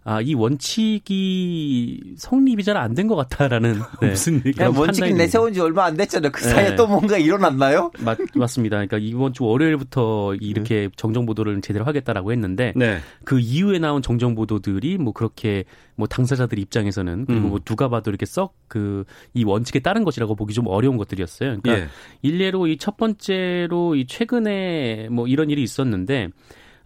[0.08, 4.10] 아, 이 원칙이 성립이 잘 안 된 것 같다라는 네.
[4.10, 4.62] 무슨 얘기?
[4.62, 6.76] 원칙이 내세운 지 얼마 안 됐잖아요 그 사이에 네.
[6.76, 7.90] 또 뭔가 일어났나요?
[7.98, 8.76] 맞, 맞습니다.
[8.76, 12.98] 그러니까 이번 주 월요일부터 이렇게 정정 보도를 제대로 하겠다라고 했는데 네.
[13.24, 15.64] 그 이후에 나온 정정 보도들이 뭐 그렇게
[15.96, 17.48] 뭐 당사자들 입장에서는 그리고 음.
[17.50, 21.58] 뭐 누가 봐도 이렇게 썩 그 이 원칙에 따른 것이라고 보기 좀 어려운 것들이었어요.
[21.60, 21.88] 그러니까 예.
[22.22, 26.28] 일례로 이 첫 번째로 이 최근에 뭐 이런 일이 있었는데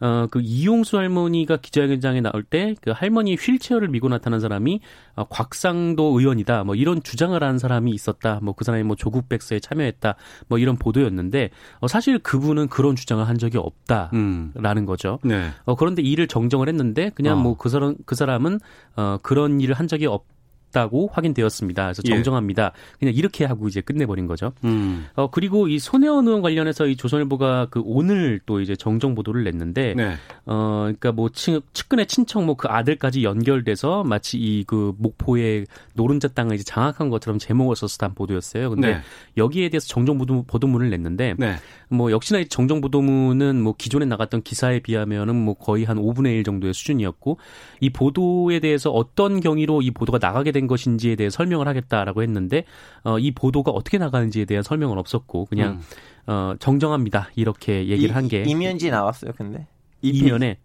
[0.00, 4.80] 어, 그 이용수 할머니가 기자회견장에 나올 때 그 할머니 휠체어를 미고 나타난 사람이
[5.16, 6.64] 어, 곽상도 의원이다.
[6.64, 8.38] 뭐 이런 주장을 한 사람이 있었다.
[8.42, 10.14] 뭐 그 사람이 뭐 조국 백서에 참여했다.
[10.48, 14.86] 뭐 이런 보도였는데 어, 사실 그분은 그런 주장을 한 적이 없다라는 음.
[14.86, 15.18] 거죠.
[15.22, 15.50] 네.
[15.64, 17.42] 어, 그런데 이를 정정을 했는데 그냥 어.
[17.42, 18.60] 뭐그 사람 그 사람은
[18.96, 20.39] 어, 그런 일을 한 적이 없다
[20.88, 21.82] 고 확인되었습니다.
[21.84, 22.10] 그래서 예.
[22.10, 22.72] 정정합니다.
[22.98, 24.52] 그냥 이렇게 하고 이제 끝내버린 거죠.
[24.64, 25.06] 음.
[25.14, 29.94] 어, 그리고 이 손혜원 의원 관련해서 이 조선일보가 그 오늘 또 이제 정정 보도를 냈는데,
[29.94, 30.14] 네.
[30.46, 36.28] 어, 그러니까 뭐 친, 측근의 친척 뭐 그 아들까지 연결돼서 마치 이 그 목포의 노른자
[36.28, 38.70] 땅을 이제 장악한 것처럼 제목을 써서 단 보도였어요.
[38.70, 39.00] 근데 네.
[39.36, 41.56] 여기에 대해서 정정 보도, 보도문을 냈는데, 네.
[41.88, 46.44] 뭐 역시나 이 정정 보도문은 뭐 기존에 나갔던 기사에 비하면은 뭐 거의 한 5분의 1
[46.44, 47.38] 정도의 수준이었고
[47.80, 52.64] 이 보도에 대해서 어떤 경위로 이 보도가 나가게 된 것인지에 대해 설명을 하겠다라고 했는데
[53.04, 55.80] 어, 이 보도가 어떻게 나가는지에 대한 설명은 없었고 그냥 음.
[56.26, 59.66] 어, 정정합니다 이렇게 얘기를 한 게 이면지 나왔어요, 근데.
[60.02, 60.58] 이면에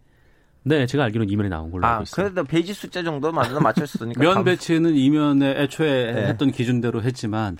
[0.62, 2.24] 네 제가 알기로는 이면에 나온 걸로 아, 알고 있어요.
[2.26, 4.20] 그래도 페이지 숫자 정도 맞아 맞췄으니까.
[4.20, 6.26] 면 감- 배치는 이면에 애초에 네.
[6.28, 7.56] 했던 기준대로 했지만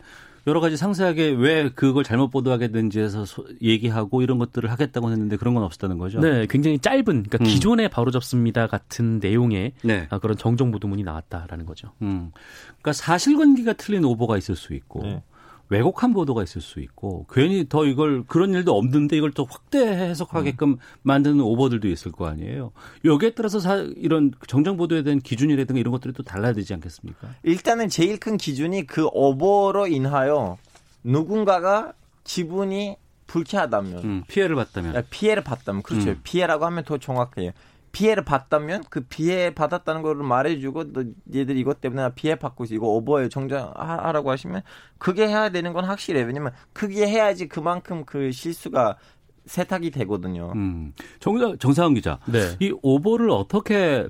[0.46, 5.54] 여러 가지 상세하게 왜 그걸 잘못 보도하게 된지에서 소- 얘기하고 이런 것들을 하겠다고 했는데 그런
[5.54, 6.20] 건 없었다는 거죠.
[6.20, 7.44] 네, 굉장히 짧은 그러니까 음.
[7.44, 10.06] 기존에 바로 접습니다 같은 내용의 네.
[10.10, 11.92] 아, 그런 정정 보도문이 나왔다라는 거죠.
[12.02, 12.30] 음.
[12.66, 15.22] 그러니까 사실관계가 틀린 오보가 있을 수 있고 네.
[15.68, 20.70] 왜곡한 보도가 있을 수 있고 괜히 더 이걸 그런 일도 없는데 이걸 또 확대 해석하게끔
[20.70, 20.78] 음.
[21.02, 22.72] 만드는 오보들도 있을 거 아니에요.
[23.04, 27.28] 여기에 따라서 사, 이런 정정 보도에 대한 기준이라든가 이런 것들이 또 달라야 되지 않겠습니까?
[27.42, 30.58] 일단은 제일 큰 기준이 그 오보로 인하여
[31.02, 31.92] 누군가가
[32.24, 34.94] 기분이 불쾌하다면 음, 피해를 봤다면.
[34.94, 36.10] 야, 피해를 봤다면 그렇죠.
[36.10, 36.20] 음.
[36.22, 37.50] 피해라고 하면 더 정확해요.
[37.96, 41.04] 피해를 봤다면 그 피해 받았다는 걸 말해주고 너
[41.34, 44.60] 얘들 이것 때문에 나 피해 받고 있어 이거 오버예요 정정하라고 하시면
[44.98, 46.26] 그게 해야 되는 건 확실해 요.
[46.26, 48.98] 왜냐면 그게 해야지 그만큼 그 실수가
[49.46, 50.52] 세탁이 되거든요.
[50.56, 50.92] 음.
[51.20, 52.18] 정, 정상훈 기자.
[52.26, 52.56] 네.
[52.60, 54.06] 이 오보를 어떻게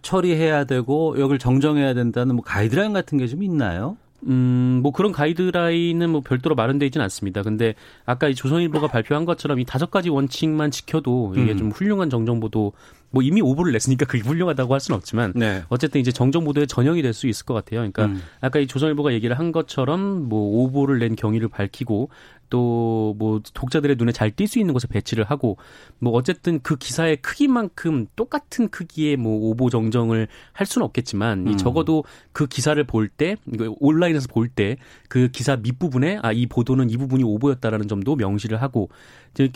[0.00, 3.98] 처리해야 되고 여기를 정정해야 된다는 뭐 가이드라인 같은 게 좀 있나요?
[4.26, 7.42] 음, 뭐 그런 가이드라인은 뭐 별도로 마련되어 있지는 않습니다.
[7.42, 7.74] 근데
[8.06, 11.56] 아까 이 조선일보가 발표한 것처럼 이 다섯 가지 원칙만 지켜도 이게 음.
[11.58, 12.72] 좀 훌륭한 정정보도
[13.10, 15.62] 뭐 이미 오보를 냈으니까 그게 훌륭하다고 할 수는 없지만 네.
[15.68, 17.80] 어쨌든 이제 정정 보도의 전형이 될 수 있을 것 같아요.
[17.80, 18.22] 그러니까 음.
[18.40, 22.08] 아까 이 조선일보가 얘기를 한 것처럼 뭐 오보를 낸 경위를 밝히고
[22.50, 25.56] 또 뭐 독자들의 눈에 잘 띌 수 있는 곳에 배치를 하고
[25.98, 31.56] 뭐 어쨌든 그 기사의 크기만큼 똑같은 크기의 뭐 오보 정정을 할 수는 없겠지만 이 음.
[31.56, 33.36] 적어도 그 기사를 볼 때
[33.80, 34.76] 온라인에서 볼 때
[35.08, 38.88] 그 기사 밑부분에 아 이 보도는 이 부분이 오보였다라는 점도 명시를 하고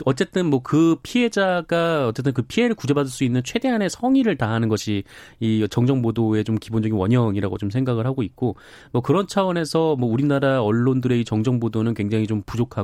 [0.05, 5.05] 어쨌든 뭐 그 피해자가 어쨌든 그 피해를 구제받을 수 있는 최대한의 성의를 다하는 것이
[5.41, 8.57] 이 정정 보도의 좀 기본적인 원형이라고 좀 생각을 하고 있고
[8.93, 12.84] 뭐 그런 차원에서 뭐 우리나라 언론들의 이 정정 보도는 굉장히 좀 부족하고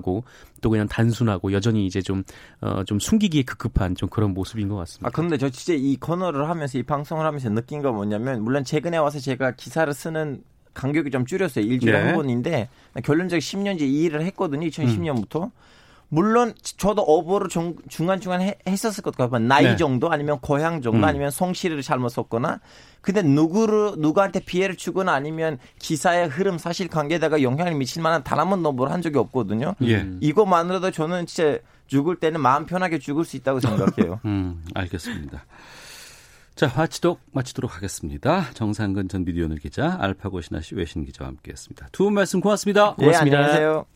[0.60, 2.22] 또 그냥 단순하고 여전히 이제 좀
[2.60, 5.08] 어, 좀 숨기기에 급급한 좀 그런 모습인 것 같습니다.
[5.08, 8.96] 아 근데 저 진짜 이 코너를 하면서 이 방송을 하면서 느낀 건 뭐냐면 물론 최근에
[8.96, 10.42] 와서 제가 기사를 쓰는
[10.74, 11.64] 간격이 좀 줄였어요.
[11.64, 12.06] 일주일에 네.
[12.06, 12.68] 한 번인데
[13.04, 14.66] 결론적으로 10년째 이 일을 했거든요.
[14.68, 15.50] 2010년부터.
[16.12, 19.38] 물론 저도 어보를 중, 중간중간 해- 했었을 것 같아요.
[19.38, 19.76] 나이 네.
[19.76, 21.04] 정도 아니면 고향 정도 음.
[21.04, 22.58] 아니면 송시를 잘못 썼거나
[23.00, 28.50] 근데 누구를 누구한테 피해를 주거나 아니면 기사의 흐름 사실 관계에다가 영향을 미칠 만한 단 한
[28.50, 29.74] 번도 어보를 한 적이 없거든요.
[29.84, 30.06] 예.
[30.20, 34.18] 이거만으로도 저는 진짜 죽을 때는 마음 편하게 죽을 수 있다고 생각해요.
[34.26, 35.44] 음, 알겠습니다.
[36.56, 38.46] 자, 마치도록 마치도록 하겠습니다.
[38.54, 41.88] 정상근 전 미디어널 기자, 알파고 신하 씨 외신 기자와 함께 했습니다.
[41.92, 42.96] 두 분 말씀 고맙습니다.
[43.00, 43.86] 예, 안녕하세요.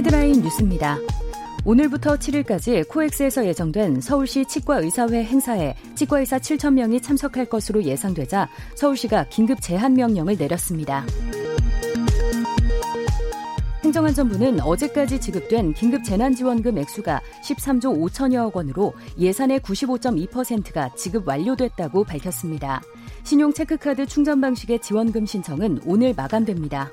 [0.00, 0.96] 헤드라인 뉴스입니다.
[1.62, 9.60] 오늘부터 7일까지 코엑스에서 예정된 서울시 치과의사회 행사에 치과의사 7천 명이 참석할 것으로 예상되자 서울시가 긴급
[9.60, 11.04] 제한 명령을 내렸습니다.
[13.84, 22.80] 행정안전부는 어제까지 지급된 긴급 재난지원금 액수가 13조 5천여억 원으로 예산의 95.2%가 지급 완료됐다고 밝혔습니다.
[23.22, 26.90] 신용 체크카드 충전 방식의 지원금 신청은 오늘 마감됩니다.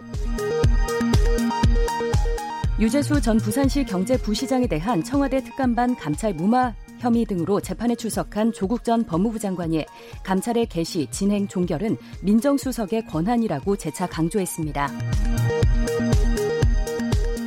[2.79, 9.03] 유재수 전 부산시 경제부시장에 대한 청와대 특감반 감찰 무마 혐의 등으로 재판에 출석한 조국 전
[9.03, 9.83] 법무부 장관이
[10.23, 14.91] 감찰의 개시, 진행, 종결은 민정수석의 권한이라고 재차 강조했습니다.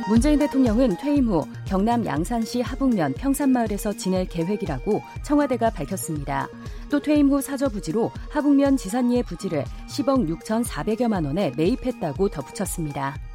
[0.09, 6.49] 문재인 대통령은 퇴임 후 경남 양산시 하북면 평산마을에서 지낼 계획이라고 청와대가 밝혔습니다.
[6.89, 13.30] 또 퇴임 후 사저부지로 하북면 지산리의 부지를 10억 6,400여만 원에 매입했다고 덧붙였습니다.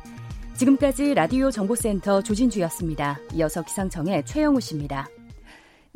[0.57, 3.21] 지금까지 라디오 정보센터 조진주였습니다.
[3.35, 5.07] 이어서 기상청의 최영우 씨입니다.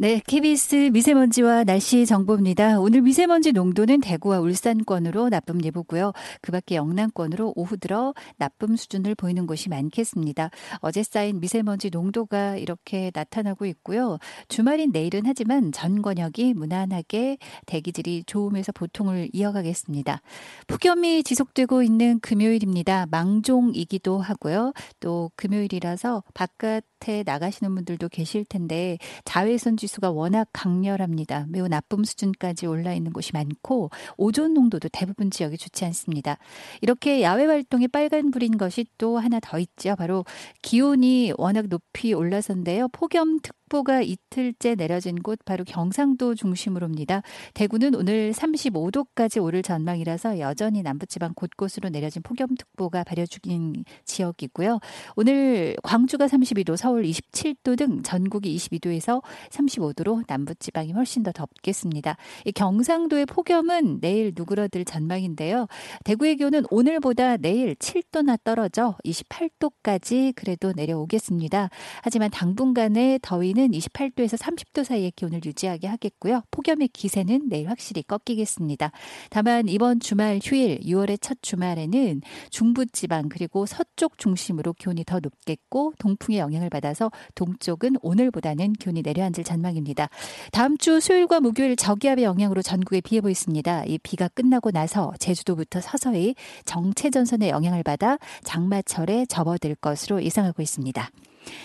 [0.01, 2.81] 네, KBS 미세먼지와 날씨 정보입니다.
[2.81, 6.15] 오늘 미세먼지 농도는 대구와 울산권으로 나쁨 예보고요.
[6.41, 10.49] 그 밖에 영남권으로 오후 들어 나쁨 수준을 보이는 곳이 많겠습니다.
[10.79, 14.17] 어제 쌓인 미세먼지 농도가 이렇게 나타나고 있고요.
[14.49, 17.37] 주말인 내일은 하지만 전 권역이 무난하게
[17.67, 20.23] 대기질이 좋음에서 보통을 이어가겠습니다.
[20.67, 23.05] 폭염이 지속되고 있는 금요일입니다.
[23.11, 24.73] 망종이기도 하고요.
[25.01, 31.46] 또 금요일이라서 바깥에 나가시는 분들도 계실 텐데 자외선 지 수가 워낙 강렬합니다.
[31.48, 36.38] 매우 나쁨 수준까지 올라 있는 곳이 많고 오존 농도도 대부분 지역이 좋지 않습니다.
[36.81, 39.96] 이렇게 야외 활동이 빨간불인 것이 또 하나 더 있죠.
[39.96, 40.24] 바로
[40.62, 42.88] 기온이 워낙 높이 올라서인데요.
[42.88, 47.23] 폭염 특 보가 이틀째 내려진 곳 바로 경상도 중심으로입니다.
[47.55, 54.81] 대구는 오늘 35도까지 오를 전망이라서 여전히 남부지방 곳곳으로 내려진 폭염특보가 발효 중인 지역이고요.
[55.15, 62.17] 오늘 광주가 32도, 서울 27도 등 전국이 22도에서 35도로 남부지방이 훨씬 더 덥겠습니다.
[62.45, 65.69] 이 경상도의 폭염은 내일 누그러들 전망인데요.
[66.05, 71.71] 대구의 기온은 오늘보다 내일 7도나 떨어져 28도까지 그래도 내려오겠습니다.
[72.03, 76.42] 하지만 당분간의 더위는 28도에서 30도 사이의 기온을 유지하게 하겠고요.
[76.51, 78.90] 폭염의 기세는 내일 확실히 꺾이겠습니다.
[79.31, 86.40] 다만 이번 주말 휴일 6월의 첫 주말에는 중부지방 그리고 서쪽 중심으로 기온이 더 높겠고 동풍의
[86.40, 90.09] 영향을 받아서 동쪽은 오늘보다는 기온이 내려앉을 전망입니다.
[90.53, 93.85] 다음 주 수요일과 목요일 저기압의 영향으로 전국에 비 예보 있습니다.
[93.87, 101.11] 이 비가 끝나고 나서 제주도부터 서서히 정체 전선의 영향을 받아 장마철에 접어들 것으로 예상하고 있습니다.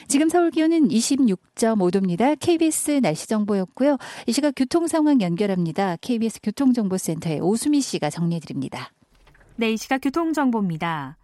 [0.08, 2.38] 지금 서울 기온은 26.5도입니다.
[2.40, 3.98] KBS 날씨 정보였고요.
[4.28, 5.98] 이 시각 교통 상황 연결합니다.
[6.02, 8.92] KBS 교통정보센터의 오수미 씨가 정리해 드립니다.
[9.56, 11.18] 네, 이 시각 교통정보입니다.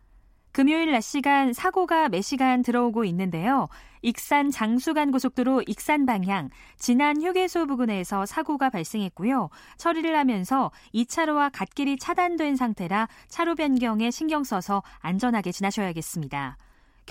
[0.52, 3.69] 금요일 낮 시간 사고가 매 시간 들어오고 있는데요.
[4.02, 9.50] 익산 장수간 고속도로 익산 방향 지난 휴게소 부근에서 사고가 발생했고요.
[9.78, 16.58] 처리를 하면서 2차로와 갓길이 차단된 상태라 차로 변경에 신경 써서 안전하게 지나셔야겠습니다.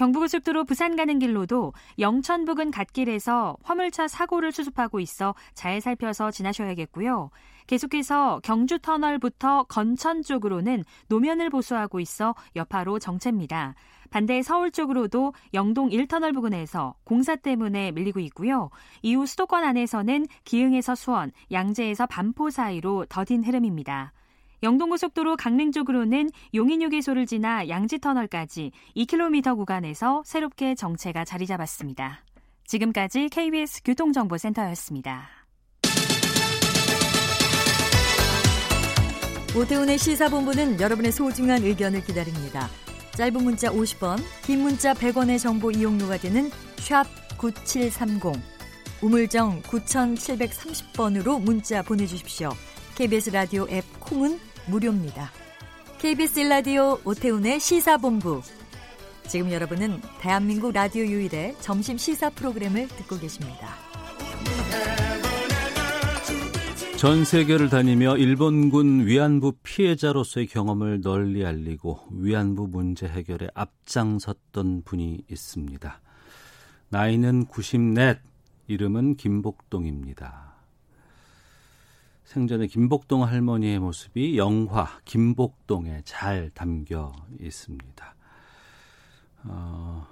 [0.01, 7.29] 경부고속도로 부산 가는 길로도 영천 부근 갓길에서 화물차 사고를 수습하고 있어 잘 살펴서 지나셔야겠고요.
[7.67, 13.75] 계속해서 경주 터널부터 건천 쪽으로는 노면을 보수하고 있어 여파로 정체입니다.
[14.09, 18.71] 반대 서울 쪽으로도 영동 1터널 부근에서 공사 때문에 밀리고 있고요.
[19.03, 24.15] 이후 수도권 안에서는 기흥에서 수원, 양재에서 반포 사이로 더딘 흐름입니다.
[24.63, 32.25] 영동고속도로 강릉 쪽으로는 용인휴게소를 지나 양지터널까지 2km 구간에서 새롭게 정체가 자리 잡았습니다.
[32.67, 35.29] 지금까지 KBS 교통정보센터였습니다.
[39.57, 42.69] 오태훈의 시사본부는 여러분의 소중한 의견을 기다립니다.
[43.17, 47.05] 짧은 문자 50원, 긴 문자 100원의 정보 이용료가 되는 샵
[47.37, 48.41] 9730,
[49.03, 52.51] 우물정 9730번으로 문자 보내주십시오.
[52.95, 54.39] KBS 라디오 앱 콩은
[54.69, 55.31] 무료입니다.
[55.99, 58.43] KBS 라디오 오태훈의 시사본부.
[59.29, 63.75] 지금 여러분은 대한민국 라디오 유일의 점심 시사 프로그램을 듣고 계십니다.
[66.97, 76.01] 전 세계를 다니며 일본군 위안부 피해자로서의 경험을 널리 알리고 위안부 문제 해결에 앞장섰던 분이 있습니다.
[76.91, 78.17] 나이는 94,
[78.67, 80.50] 이름은 김복동입니다.
[82.31, 87.11] 생전에 김복동 할머니의 모습이 영화 김복동에 잘 담겨
[87.41, 88.15] 있습니다.
[89.47, 90.07] 어,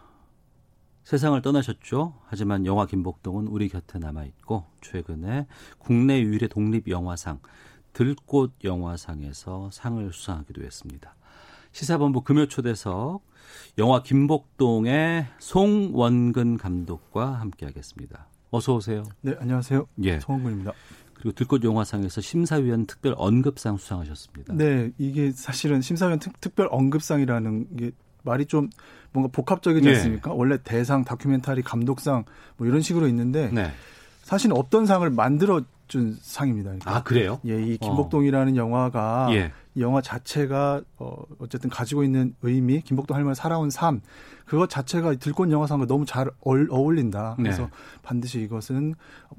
[1.05, 2.15] 세상을 떠나셨죠.
[2.27, 5.47] 하지만 영화 김복동은 우리 곁에 남아 있고 최근에
[5.79, 7.39] 국내 유일의 독립 영화상
[7.93, 11.15] 들꽃 영화상에서 상을 수상하기도 했습니다.
[11.71, 13.23] 시사본부 금요초대석
[13.79, 18.27] 영화 김복동의 송원근 감독과 함께하겠습니다.
[18.51, 19.05] 어서 오세요.
[19.21, 19.87] 네, 안녕하세요.
[20.03, 20.19] 예.
[20.19, 20.73] 송원근입니다.
[21.19, 24.55] 그리고 들꽃 영화상에서 심사위원 특별 언급상 수상하셨습니다.
[24.55, 27.91] 네, 이게 사실은 심사위원 특, 별 언급상이라는 게
[28.23, 28.71] 말이 좀
[29.13, 29.97] 뭔가 복합적이지 네.
[29.97, 30.33] 않습니까?
[30.33, 32.25] 원래 대상, 다큐멘터리, 감독상
[32.57, 33.71] 뭐 이런 식으로 있는데 네.
[34.23, 36.69] 사실 없던 상을 만들어 준 상입니다.
[36.71, 37.41] 그러니까 아 그래요?
[37.47, 39.53] 예, 이 김복동이라는 영화가 예.
[39.75, 44.01] 이 영화 자체가 어 어쨌든 가지고 있는 의미, 김복동 할머니 살아온 삶
[44.45, 47.35] 그것 자체가 들꽃 영화상과 너무 잘 어울- 어울린다.
[47.37, 47.69] 그래서 네.
[48.03, 48.95] 반드시 이것은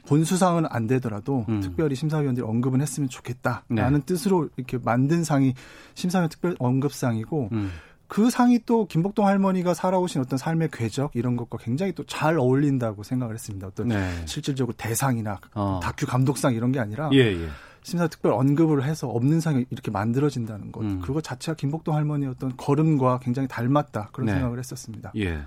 [0.08, 1.62] 본 수상은 안 되더라도 음.
[1.62, 5.54] 특별히 심사위원들이 언급은 했으면 좋겠다라는 뜻으로 이렇게 만든 상이
[5.96, 7.72] 심사위원 특별 언급상이고 음.
[8.10, 13.04] 그 상이 또 김복동 할머니가 살아오신 어떤 삶의 궤적 이런 것과 굉장히 또 잘 어울린다고
[13.04, 13.68] 생각을 했습니다.
[13.68, 14.12] 어떤 네.
[14.26, 15.80] 실질적으로 대상이나 어.
[15.82, 17.48] 다큐 감독상 이런 게 아니라 예, 예.
[17.84, 20.82] 심사 특별 언급을 해서 없는 상이 이렇게 만들어진다는 것.
[20.82, 21.02] 음.
[21.02, 24.10] 그거 자체가 김복동 할머니의 어떤 걸음과 굉장히 닮았다.
[24.12, 24.34] 그런 네.
[24.34, 25.12] 생각을 했었습니다.
[25.18, 25.40] 예.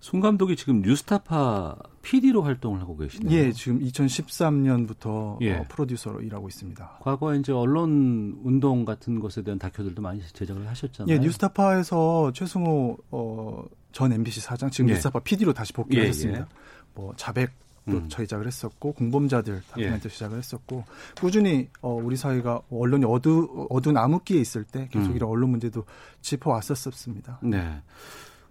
[0.00, 3.34] 송 감독이 지금 뉴스타파 PD로 활동을 하고 계시네요.
[3.34, 5.54] 예, 지금 2013년부터 예.
[5.54, 6.98] 어, 프로듀서로 일하고 있습니다.
[7.00, 11.14] 과거에 이제 언론 운동 같은 것에 대한 다큐들도 많이 제작을 하셨잖아요.
[11.14, 14.94] 예, 뉴스타파에서 최승호 어, 전 MBC 사장 지금 예.
[14.94, 16.40] 뉴스타파 PD로 다시 복귀를 예, 했습니다.
[16.40, 16.46] 예.
[16.94, 18.08] 뭐 자백 도 음.
[18.08, 20.08] 제작을 했었고 공범자들 다큐멘터리 예.
[20.08, 20.84] 시작을 했었고
[21.20, 25.16] 꾸준히 어, 우리 사회가 언론이 어두 어두운 암흑기에 있을 때 계속 음.
[25.16, 25.84] 이런 언론 문제도
[26.22, 27.40] 짚어왔었습니다.
[27.42, 27.82] 네.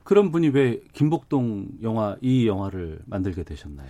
[0.04, 3.88] 그런 분이 왜 김복동 영화 이 영화를 만들게 되셨나요?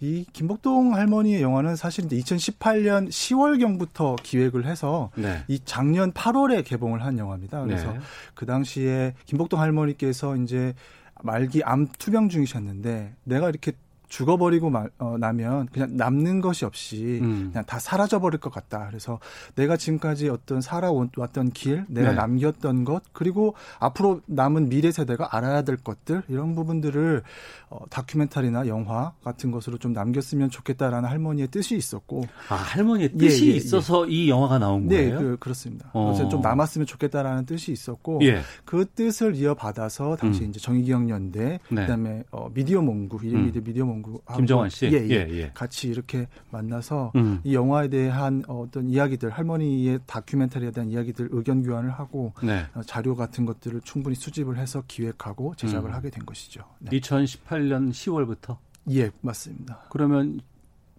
[0.00, 5.42] 이 김복동 할머니의 영화는 사실 이제 2018년 10월 경부터 기획을 해서 네.
[5.48, 7.62] 이 작년 8월에 개봉을 한 영화입니다.
[7.64, 7.98] 그래서 네.
[8.34, 10.74] 그 당시에 김복동 할머니께서 이제
[11.22, 13.72] 말기 암 투병 중이셨는데 내가 이렇게
[14.08, 17.50] 죽어버리고 말, 어, 나면 그냥 남는 것이 없이 음.
[17.52, 18.86] 그냥 다 사라져버릴 것 같다.
[18.88, 19.18] 그래서
[19.54, 22.16] 내가 지금까지 어떤 살아왔던 길, 내가 네.
[22.16, 27.22] 남겼던 것, 그리고 앞으로 남은 미래 세대가 알아야 될 것들 이런 부분들을
[27.70, 33.48] 어, 다큐멘터리나 영화 같은 것으로 좀 남겼으면 좋겠다라는 할머니의 뜻이 있었고, 아, 할머니의 예, 뜻이
[33.48, 33.56] 예, 예.
[33.56, 35.18] 있어서 이 영화가 나온 네, 거예요?
[35.18, 35.90] 그, 그렇습니다.
[35.92, 36.06] 어.
[36.06, 38.40] 그래서 좀 남았으면 좋겠다라는 뜻이 있었고, 예.
[38.64, 40.48] 그 뜻을 이어받아서 당시 음.
[40.48, 41.80] 이제 정의기억연대, 네.
[41.82, 43.46] 그다음에 어, 미디어 몽구, 이름 음.
[43.46, 44.86] 미디어 미디 어 몽구 김정환 씨?
[44.86, 45.08] 예, 예.
[45.08, 45.50] 예, 예.
[45.54, 47.40] 같이 이렇게 만나서 음.
[47.44, 52.66] 이 영화에 대한 어떤 이야기들, 할머니의 다큐멘터리에 대한 이야기들 의견 교환을 하고 네.
[52.74, 55.94] 어, 자료 같은 것들을 충분히 수집을 해서 기획하고 제작을 음.
[55.94, 56.62] 하게 된 것이죠.
[56.78, 56.98] 네.
[56.98, 58.56] 2018년 10월부터?
[58.90, 59.84] 예, 맞습니다.
[59.90, 60.40] 그러면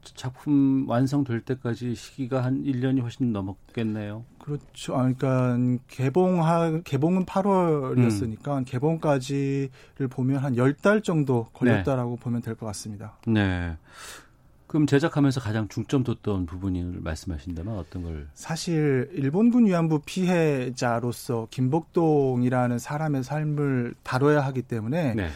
[0.02, 4.24] 작품 완성될 때까지 시기가 한 1년이 훨씬 넘었겠네요.
[4.58, 4.96] 그렇죠.
[4.96, 13.18] 아, 그러니까 개봉하 개봉은 8월이었으니까 개봉까지를 보면 한 10달 정도 걸렸다라고 보면 될 것 같습니다.
[13.28, 13.78] 네.
[14.68, 18.28] 그럼 제작하면서 가장 중점 뒀던 부분을 말씀하신다면 어떤 걸?
[18.36, 25.30] 사실 일본군 위안부 피해자로서 김복동이라는 사람의 삶을 다뤄야 하기 때문에 네.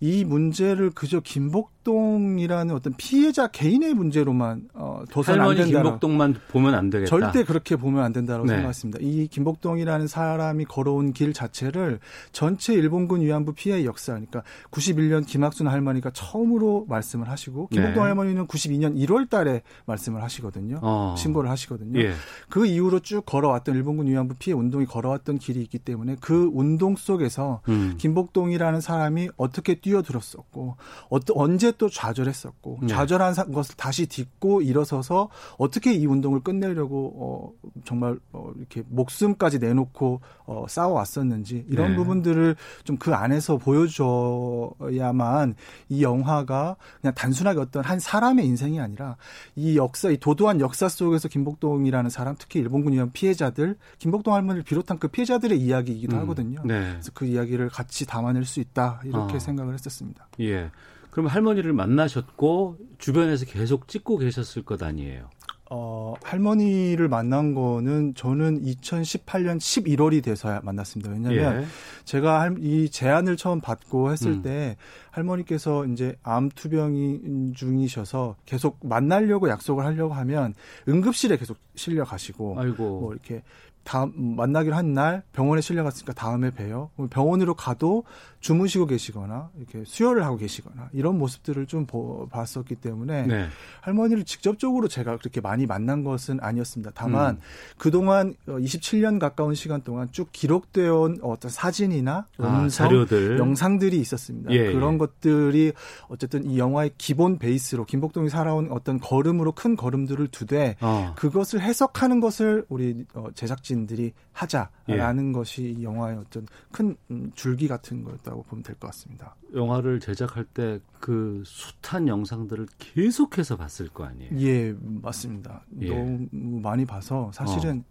[0.00, 5.82] 이 문제를 그저 김복 동이라는 어떤 피해자 개인의 문제로만 어, 둬서는 안 된다.
[5.82, 7.08] 김복동만 보면 안 되겠다.
[7.08, 8.54] 절대 그렇게 보면 안 된다고 네.
[8.54, 8.98] 생각했습니다.
[9.02, 12.00] 이 김복동이라는 사람이 걸어온 길 자체를
[12.32, 18.08] 전체 일본군 위안부 피해 역사, 그러니까 91년 김학순 할머니가 처음으로 말씀을 하시고 김복동 네.
[18.08, 20.80] 할머니는 92년 1월달에 말씀을 하시거든요.
[20.82, 21.14] 어.
[21.16, 22.00] 신고를 하시거든요.
[22.00, 22.14] 예.
[22.48, 27.60] 그 이후로 쭉 걸어왔던 일본군 위안부 피해 운동이 걸어왔던 길이 있기 때문에 그 운동 속에서
[27.68, 27.94] 음.
[27.96, 30.76] 김복동이라는 사람이 어떻게 뛰어들었었고
[31.10, 32.86] 어떠, 언제 또 좌절했었고 네.
[32.88, 39.58] 좌절한 사- 것을 다시 딛고 일어서서 어떻게 이 운동을 끝내려고 어, 정말 어, 이렇게 목숨까지
[39.58, 41.96] 내놓고 어, 싸워왔었는지 이런 네.
[41.96, 45.54] 부분들을 좀 그 안에서 보여줘야만
[45.88, 49.16] 이 영화가 그냥 단순하게 어떤 한 사람의 인생이 아니라
[49.54, 54.98] 이 역사, 이 도도한 역사 속에서 김복동이라는 사람, 특히 일본군 위안 피해자들, 김복동 할머니를 비롯한
[54.98, 56.22] 그 피해자들의 이야기이기도 음.
[56.22, 56.60] 하거든요.
[56.64, 56.92] 네.
[56.92, 59.38] 그래서 그 이야기를 같이 담아낼 수 있다 이렇게 어.
[59.38, 60.26] 생각을 했었습니다.
[60.40, 60.70] 예.
[61.16, 65.30] 그럼 할머니를 만나셨고 주변에서 계속 찍고 계셨을 것 아니에요?
[65.70, 71.10] 어, 할머니를 만난 거는 저는 2018년 11월이 돼서야 만났습니다.
[71.10, 71.66] 왜냐하면 예.
[72.04, 74.42] 제가 할- 이 제안을 처음 받고 했을 음.
[74.42, 74.76] 때
[75.10, 80.52] 할머니께서 이제 암 투병이 중이셔서 계속 만나려고 약속을 하려고 하면
[80.86, 83.00] 응급실에 계속 실려 가시고 아이고.
[83.00, 83.42] 뭐 이렇게
[83.84, 86.90] 다음 만나기로 한 날 병원에 실려갔으니까 다음에 봬요.
[87.10, 88.02] 병원으로 가도
[88.46, 93.48] 주무시고 계시거나 이렇게 수혈을 하고 계시거나 이런 모습들을 좀 보- 봤었기 때문에 네.
[93.80, 96.92] 할머니를 직접적으로 제가 그렇게 많이 만난 것은 아니었습니다.
[96.94, 97.40] 다만 음.
[97.76, 103.36] 그동안 27년 가까운 시간 동안 쭉 기록되어 온 어떤 사진이나 아, 음성, 자료들.
[103.40, 104.52] 영상들이 있었습니다.
[104.52, 104.98] 예, 그런 예.
[104.98, 105.72] 것들이
[106.06, 111.14] 어쨌든 이 영화의 기본 베이스로 김복동이 살아온 어떤 걸음으로 큰 걸음들을 두되 어.
[111.16, 115.32] 그것을 해석하는 것을 우리 어, 제작진들이 하자라는 예.
[115.32, 119.34] 것이 이 영화의 어떤 큰 음, 줄기 같은 거였다고 보면 될 것 같습니다.
[119.54, 124.30] 영화를 제작할 때 그 숱한 영상들을 계속해서 봤을 거 아니에요.
[124.40, 125.64] 예, 맞습니다.
[125.82, 125.88] 예.
[125.88, 126.26] 너무
[126.60, 127.84] 많이 봐서 사실은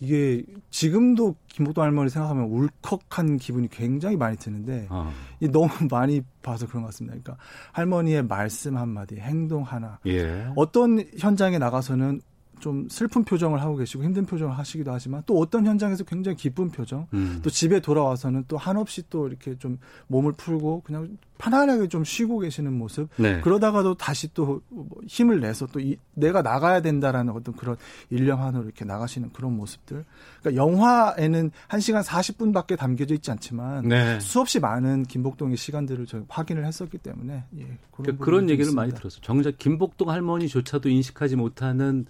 [0.00, 5.12] 이게 지금도 김복동 할머니 생각하면 울컥한 기분이 굉장히 많이 드는데 어.
[5.40, 7.16] 이 너무 많이 봐서 그런 것 같습니다.
[7.16, 7.36] 그러니까
[7.72, 10.50] 할머니의 말씀 한마디, 행동 하나, 예.
[10.56, 12.20] 어떤 현장에 나가서는
[12.60, 17.06] 좀 슬픈 표정을 하고 계시고 힘든 표정을 하시기도 하지만 또 어떤 현장에서 굉장히 기쁜 표정,
[17.12, 17.40] 음.
[17.42, 19.78] 또 집에 돌아와서는 또 한없이 또 이렇게 좀
[20.08, 23.08] 몸을 풀고 그냥 편안하게 좀 쉬고 계시는 모습.
[23.16, 23.40] 네.
[23.40, 27.76] 그러다가도 다시 또뭐 힘을 내서 또 이, 내가 나가야 된다라는 어떤 그런
[28.10, 30.04] 일념한으로 이렇게 나가시는 그런 모습들.
[30.40, 34.20] 그러니까 영화에는 1시간 40분밖에 담겨져 있지 않지만 네.
[34.20, 38.94] 수없이 많은 김복동의 시간들을 저희 확인을 했었기 때문에 예, 그런, 그러니까 그런 얘기를 많이.
[38.94, 39.20] 들었어요.
[39.22, 42.06] 정작 김복동 할머니조차도 인식하지 못하는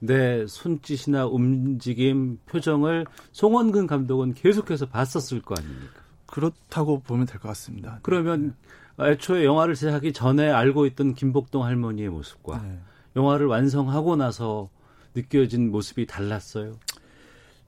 [0.00, 5.92] 내 손짓이나 움직임, 표정을 송원근 감독은 계속해서 봤었을 거 아닙니까?
[6.26, 7.98] 그렇다고 보면 될 것 같습니다.
[8.02, 8.54] 그러면
[9.00, 12.78] 애초에 영화를 제작하기 전에 알고 있던 김복동 할머니의 모습과 네.
[13.16, 14.68] 영화를 완성하고 나서
[15.14, 16.74] 느껴진 모습이 달랐어요.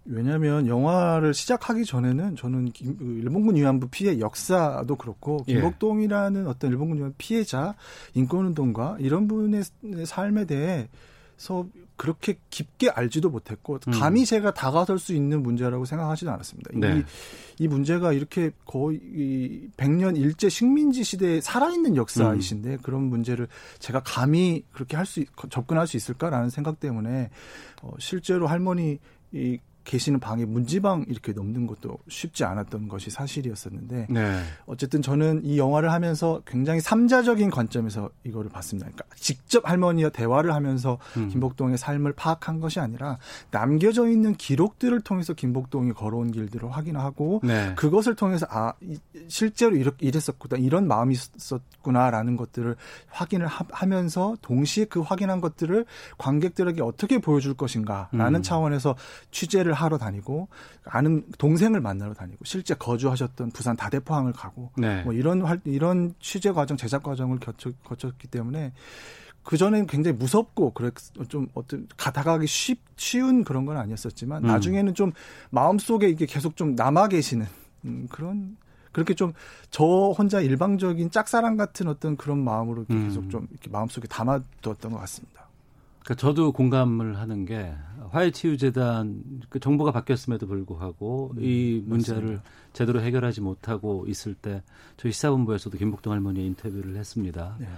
[0.04, 5.54] 왜냐하면 영화를 시작하기 전에는 저는 김- 그 일본군 위안부 피해 역사도 그렇고 예.
[5.54, 7.74] 김복동이라는 어떤 일본군 위안부 피해자
[8.14, 9.62] 인권운동가 이런 분의
[10.06, 10.88] 삶에 대해
[11.40, 11.66] 서
[11.96, 13.92] 그렇게 깊게 알지도 못했고 음.
[13.92, 16.70] 감히 제가 다가설 수 있는 문제라고 생각하지도 않았습니다.
[16.74, 16.98] 네.
[17.58, 24.02] 이, 이 문제가 이렇게 거의 이 100년 일제 식민지 시대에 살아있는 역사이신데 그런 문제를 제가
[24.04, 27.30] 감히 그렇게 할 수 접근할 수 있을까라는 생각 때문에
[27.80, 28.98] 어, 실제로 할머니
[29.32, 34.42] 이 계시는 방에 문지방 이렇게 넘는 것도 쉽지 않았던 것이 사실이었었는데 네.
[34.66, 38.88] 어쨌든 저는 이 영화를 하면서 굉장히 삼자적인 관점에서 이거를 봤습니다.
[38.90, 41.28] 그러니까 직접 할머니와 대화를 하면서 음.
[41.28, 43.18] 김복동의 삶을 파악한 것이 아니라
[43.50, 47.74] 남겨져 있는 기록들을 통해서 김복동이 걸어온 길들을 확인하고 네.
[47.76, 52.76] 그것을 통해서 아 이- 실제로 이렇게 이랬었구나 이런 마음이 있었구나라는 것들을
[53.08, 55.84] 확인을 하, 면서 동시에 그 확인한 것들을
[56.18, 58.42] 관객들에게 어떻게 보여줄 것인가라는 음.
[58.42, 58.94] 차원에서
[59.30, 60.48] 취재를 하러 다니고
[60.84, 65.02] 아는 동생을 만나러 다니고 실제 거주하셨던 부산 다대포항을 가고 네.
[65.02, 68.72] 뭐 이런 활 이런 취재 과정 제작 과정을 거쳐, 거쳤기 때문에
[69.42, 70.90] 그 전에는 굉장히 무섭고 그래
[71.28, 74.48] 좀 어떤 다가가기 쉽 쉬운 그런 건 아니었었지만 음.
[74.48, 75.12] 나중에는 좀
[75.50, 77.46] 마음 속에 이게 계속 좀 남아 계시는
[77.86, 78.56] 음, 그런
[78.92, 79.32] 그렇게 좀
[79.70, 83.08] 저 혼자 일방적인 짝사랑 같은 어떤 그런 마음으로 음.
[83.08, 85.39] 계속 좀 이렇게 마음속에 담아두었던 것 같습니다.
[86.04, 87.72] 그러니까 저도 공감을 하는 게
[88.10, 92.42] 화해치유 재단 그 정부가 바뀌었음에도 불구하고 음, 이 문제를 맞습니다.
[92.72, 94.62] 제대로 해결하지 못하고 있을 때
[94.96, 97.56] 저희 시사본부에서도 김복동 할머니의 인터뷰를 했습니다.
[97.60, 97.68] 네.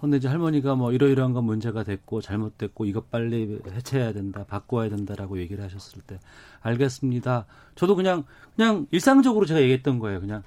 [0.00, 5.38] 근데 이제 할머니가 뭐 이러이러한 건 문제가 됐고 잘못됐고 이것 빨리 해체해야 된다, 바꿔야 된다라고
[5.38, 6.18] 얘기를 하셨을 때
[6.60, 7.46] 알겠습니다.
[7.76, 8.24] 저도 그냥
[8.56, 10.20] 그냥 일상적으로 제가 얘기했던 거예요.
[10.20, 10.42] 그냥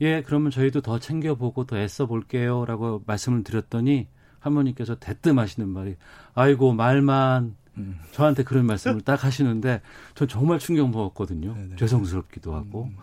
[0.00, 4.08] 예, 그러면 저희도 더 챙겨보고 더 애써 볼게요라고 말씀을 드렸더니
[4.48, 5.96] 할머니께서 대뜸 하시는 말이
[6.34, 7.98] 아이고 말만 음.
[8.12, 9.80] 저한테 그런 말씀을 딱 하시는데
[10.14, 11.54] 전 정말 충격 먹었거든요.
[11.54, 11.76] 네네.
[11.76, 12.96] 죄송스럽기도 하고 음.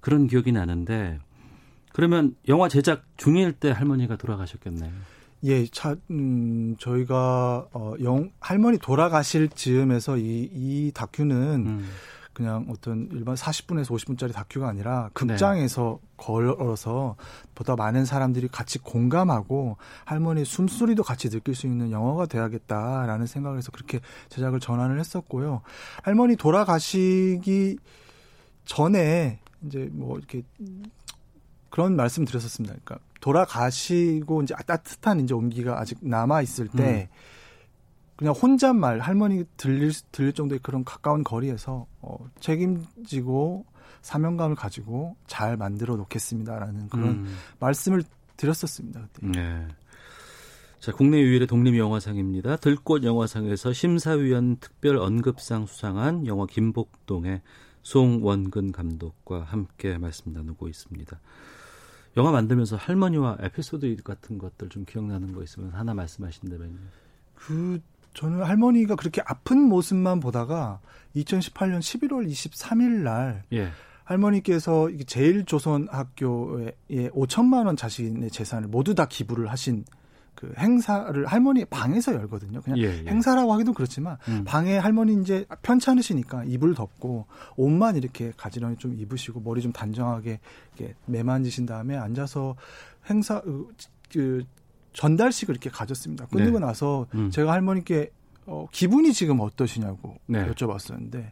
[0.00, 1.18] 그런 기억이 나는데
[1.92, 4.90] 그러면 영화 제작 중일 때 할머니가 돌아가셨겠네요.
[5.44, 11.88] 예, 차, 음, 저희가, 어, 영, 할머니 돌아가실 즈음에서 이, 이 다큐는 음.
[12.32, 17.16] 그냥 어떤 일반 40분에서 50분짜리 다큐가 아니라 극장에서 걸어서
[17.54, 23.70] 보다 많은 사람들이 같이 공감하고 할머니 숨소리도 같이 느낄 수 있는 영화가 돼야겠다라는 생각을 해서
[23.70, 25.62] 그렇게 제작을 전환을 했었고요.
[26.02, 27.78] 할머니 돌아가시기
[28.64, 30.42] 전에 이제 뭐 이렇게
[31.70, 32.74] 그런 말씀 드렸었습니다.
[32.84, 37.08] 그러니까 돌아가시고 이제 따뜻한 이제 온기가 아직 남아 있을 때
[38.16, 43.64] 그냥 혼잣말 할머니 들릴 들릴 정도의 그런 가까운 거리에서 어, 책임지고
[44.02, 47.36] 사명감을 가지고 잘 만들어 놓겠습니다라는 그런 음.
[47.58, 48.02] 말씀을
[48.36, 49.08] 드렸었습니다.
[49.12, 49.26] 그때.
[49.26, 49.68] 네.
[50.80, 52.56] 자, 국내 유일의 독립 영화상입니다.
[52.56, 57.40] 들꽃 영화상에서 심사위원 특별 언급상 수상한 영화 김복동의
[57.82, 61.20] 송원근 감독과 함께 말씀 나누고 있습니다.
[62.16, 66.78] 영화 만들면서 할머니와 에피소드 같은 것들 좀 기억나는 거 있으면 하나 말씀하신다면요.
[67.36, 67.80] 그
[68.14, 70.80] 저는 할머니가 그렇게 아픈 모습만 보다가
[71.16, 73.68] 2018년 11월 23일 날 예.
[74.04, 79.84] 할머니께서 제일조선학교에 5천만 원 자신의 재산을 모두 다 기부를 하신
[80.34, 82.62] 그 행사를 할머니 방에서 열거든요.
[82.62, 83.08] 그냥 예, 예.
[83.08, 84.44] 행사라고 하기도 그렇지만 음.
[84.44, 90.40] 방에 할머니 이제 편찮으시니까 이불 덮고 옷만 이렇게 가지런히 좀 입으시고 머리 좀 단정하게
[90.76, 92.56] 이렇게 매만지신 다음에 앉아서
[93.08, 93.68] 행사 그,
[94.10, 94.44] 그
[94.92, 96.26] 전달식을 이렇게 가졌습니다.
[96.26, 96.66] 끝내고 네.
[96.66, 97.30] 나서 음.
[97.30, 98.10] 제가 할머니께
[98.46, 100.46] 어, 기분이 지금 어떠시냐고 네.
[100.48, 101.30] 여쭤봤었는데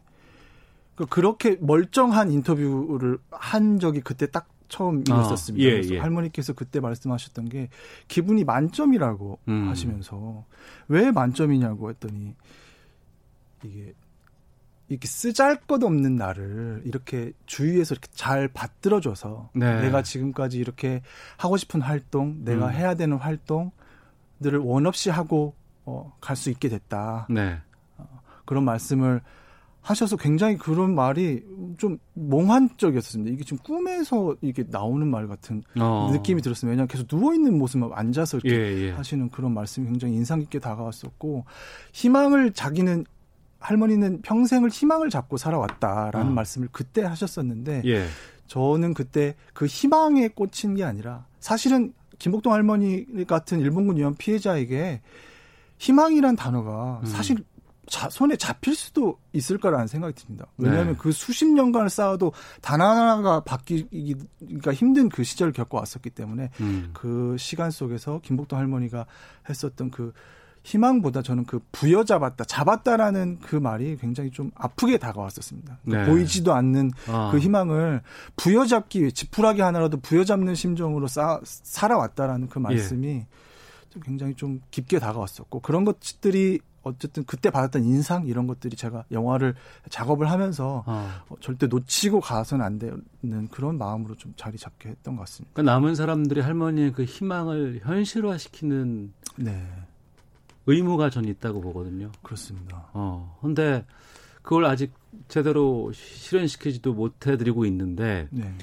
[0.95, 5.63] 그 그렇게 멀쩡한 인터뷰를 한 적이 그때 딱 처음이었었습니다.
[5.63, 5.99] 아, 예, 그래서 예.
[5.99, 7.69] 할머니께서 그때 말씀하셨던 게
[8.07, 9.67] 기분이 만점이라고 음.
[9.67, 10.45] 하시면서
[10.87, 12.35] 왜 만점이냐고 했더니
[13.63, 13.93] 이게
[14.91, 19.81] 이렇게 쓰잘것 없는 나를 이렇게 주위에서 이렇게 잘 받들어줘서 네.
[19.83, 21.01] 내가 지금까지 이렇게
[21.37, 22.73] 하고 싶은 활동, 내가 음.
[22.73, 27.27] 해야 되는 활동들을 원 없이 하고 어, 갈 수 있게 됐다.
[27.29, 27.57] 네.
[28.43, 29.21] 그런 말씀을
[29.79, 31.41] 하셔서 굉장히 그런 말이
[31.77, 33.31] 좀 몽환적이었습니다.
[33.31, 36.09] 이게 지금 꿈에서 이게 나오는 말 같은 어.
[36.11, 36.69] 느낌이 들었어요.
[36.69, 38.91] 왜냐하면 계속 누워 있는 모습만 앉아서 이렇게 예, 예.
[38.91, 41.45] 하시는 그런 말씀이 굉장히 인상 깊게 다가왔었고
[41.93, 43.05] 희망을 자기는
[43.61, 46.33] 할머니는 평생을 희망을 잡고 살아왔다라는 어.
[46.33, 48.07] 말씀을 그때 하셨었는데 예.
[48.47, 55.01] 저는 그때 그 희망에 꽂힌 게 아니라 사실은 김복동 할머니 같은 일본군 위험 피해자에게
[55.77, 57.05] 희망이란 단어가 음.
[57.05, 57.37] 사실
[57.87, 60.45] 자, 손에 잡힐 수도 있을 거라는 생각이 듭니다.
[60.57, 60.95] 왜냐하면 네.
[60.97, 62.31] 그 수십 년간을 쌓아도
[62.61, 66.91] 단 하나가 바뀌기가 힘든 그 시절을 겪어왔었기 때문에 음.
[66.93, 69.05] 그 시간 속에서 김복동 할머니가
[69.49, 70.13] 했었던 그
[70.63, 75.79] 희망보다 저는 그 부여잡았다, 잡았다라는 그 말이 굉장히 좀 아프게 다가왔었습니다.
[75.83, 76.05] 그 네.
[76.05, 77.29] 보이지도 않는 아.
[77.31, 78.01] 그 희망을
[78.35, 83.25] 부여잡기 위해 지푸라기 하나라도 부여잡는 심정으로 쌓, 살아왔다라는 그 말씀이
[83.89, 89.55] 좀 굉장히 좀 깊게 다가왔었고 그런 것들이 어쨌든 그때 받았던 인상 이런 것들이 제가 영화를
[89.89, 91.23] 작업을 하면서 아.
[91.29, 95.51] 어, 절대 놓치고 가서는 안 되는 그런 마음으로 좀 자리 잡게 했던 것 같습니다.
[95.53, 99.67] 그러니까 남은 사람들이 할머니의 그 희망을 현실화시키는 네,
[100.71, 102.11] 의무가 전 있다고 보거든요.
[102.21, 102.89] 그렇습니다.
[102.93, 103.37] 어.
[103.41, 103.85] 근데
[104.41, 104.93] 그걸 아직
[105.27, 108.55] 제대로 실현시키지도 못해드리고 있는데 네,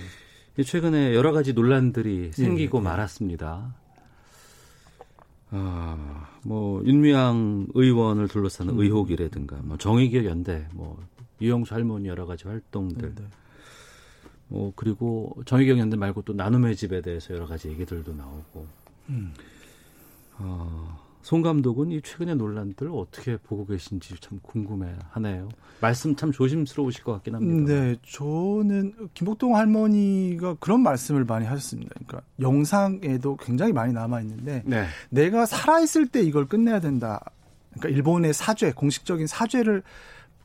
[0.62, 2.84] 최근에 여러 가지 논란들이 생기고 예, 예.
[2.84, 3.74] 말았습니다.
[5.50, 8.80] 아, 뭐 윤미향 의원을 둘러싸는 음.
[8.80, 11.02] 의혹이라든가 뭐 정의기억 연대, 뭐
[11.40, 13.28] 유영수 할머니 여러 가지 활동들, 네, 네.
[14.48, 18.66] 뭐 그리고 정의기억 연대 말고 또 나눔의 집에 대해서 여러 가지 얘기들도 나오고.
[19.10, 19.32] 음.
[20.38, 25.48] 어, 송 감독은 이 최근의 논란들 어떻게 보고 계신지 참 궁금해하네요.
[25.80, 27.72] 말씀 참 조심스러우실 것 같긴 합니다.
[27.72, 31.90] 네, 저는 김복동 할머니가 그런 말씀을 많이 하셨습니다.
[31.94, 34.86] 그러니까 영상에도 굉장히 많이 남아 있는데 네.
[35.10, 37.20] 내가 살아 있을 때 이걸 끝내야 된다.
[37.74, 39.82] 그러니까 일본의 사죄, 공식적인 사죄를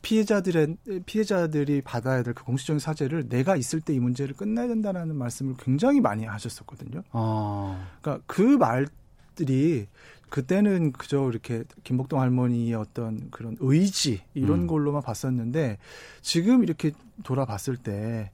[0.01, 5.55] 피해자들의 피해자들이 받아야 될 그 공식적인 사죄를 내가 있을 때 이 문제를 끝내야 된다라는 말씀을
[5.57, 7.03] 굉장히 많이 하셨었거든요.
[7.13, 9.87] 어, 그러니까 그 말들이
[10.33, 14.67] 그때는 그저 이렇게 김복동 할머니의 어떤 그런 의지 이런 음.
[14.67, 15.77] 걸로만 봤었는데
[16.23, 16.89] 지금 이렇게
[17.23, 18.31] 돌아봤을 때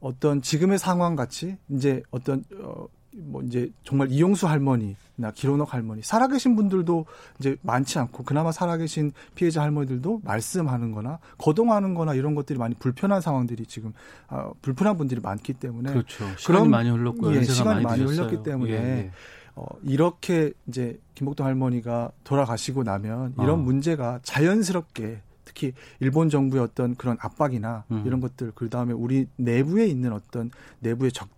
[0.00, 6.56] 어떤 지금의 상황 같이 이제 어떤 어 뭐 이제 정말 이용수 할머니나 기론옥 할머니 살아계신
[6.56, 7.04] 분들도
[7.38, 13.20] 이제 많지 않고 그나마 살아계신 피해자 할머니들도 말씀하는 거나 거동하는 거나 이런 것들이 많이 불편한
[13.20, 13.92] 상황들이 지금
[14.28, 16.24] 어, 불편한 분들이 많기 때문에 그렇죠.
[16.38, 18.16] 시간이 그럼- 많이 흘렀고 예, 시간이 많이, 많이.
[18.16, 19.10] 흘렀기 때문에 예, 예.
[19.54, 23.56] 어, 이렇게 이제 김복동 할머니가 돌아가시고 나면 이런 어.
[23.56, 28.04] 문제가 자연스럽게 특히 일본 정부의 어떤 그런 압박이나 음.
[28.06, 30.50] 이런 것들 그 다음에 우리 내부에 있는 어떤
[30.80, 31.28] 내부의 적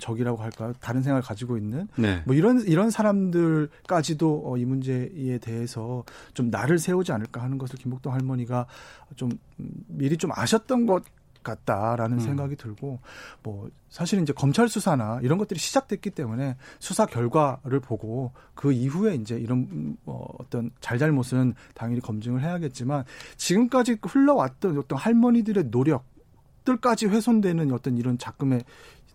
[0.00, 0.72] 적이라고 할까요?
[0.80, 2.22] 다른 생각을 가지고 있는 네.
[2.26, 6.02] 뭐 이런 이런 사람들까지도 어, 이 문제에 대해서
[6.34, 8.66] 좀 나를 세우지 않을까 하는 것을 김복동 할머니가
[9.14, 11.04] 좀 음, 미리 좀 아셨던 것
[11.42, 12.20] 같다라는 음.
[12.20, 12.98] 생각이 들고
[13.42, 19.36] 뭐 사실은 이제 검찰 수사나 이런 것들이 시작됐기 때문에 수사 결과를 보고 그 이후에 이제
[19.38, 23.04] 이런 음, 어, 어떤 잘잘못은 당연히 검증을 해야겠지만
[23.36, 28.64] 지금까지 흘러왔던 어떤 할머니들의 노력들까지 훼손되는 어떤 이런 작금의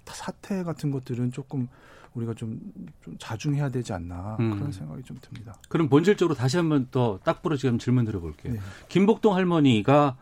[0.05, 1.67] 사태 같은 것들은 조금
[2.13, 2.59] 우리가 좀,
[3.01, 4.51] 좀 자중해야 되지 않나 음.
[4.51, 5.55] 그런 생각이 좀 듭니다.
[5.67, 8.53] 그럼 본질적으로 다시 한번 더 딱 부러지게 질문 드려볼게요.
[8.53, 8.59] 네.
[8.87, 10.15] 김복동 할머니가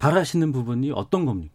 [0.00, 1.52] 바라시는 부분이 어떤 겁니까?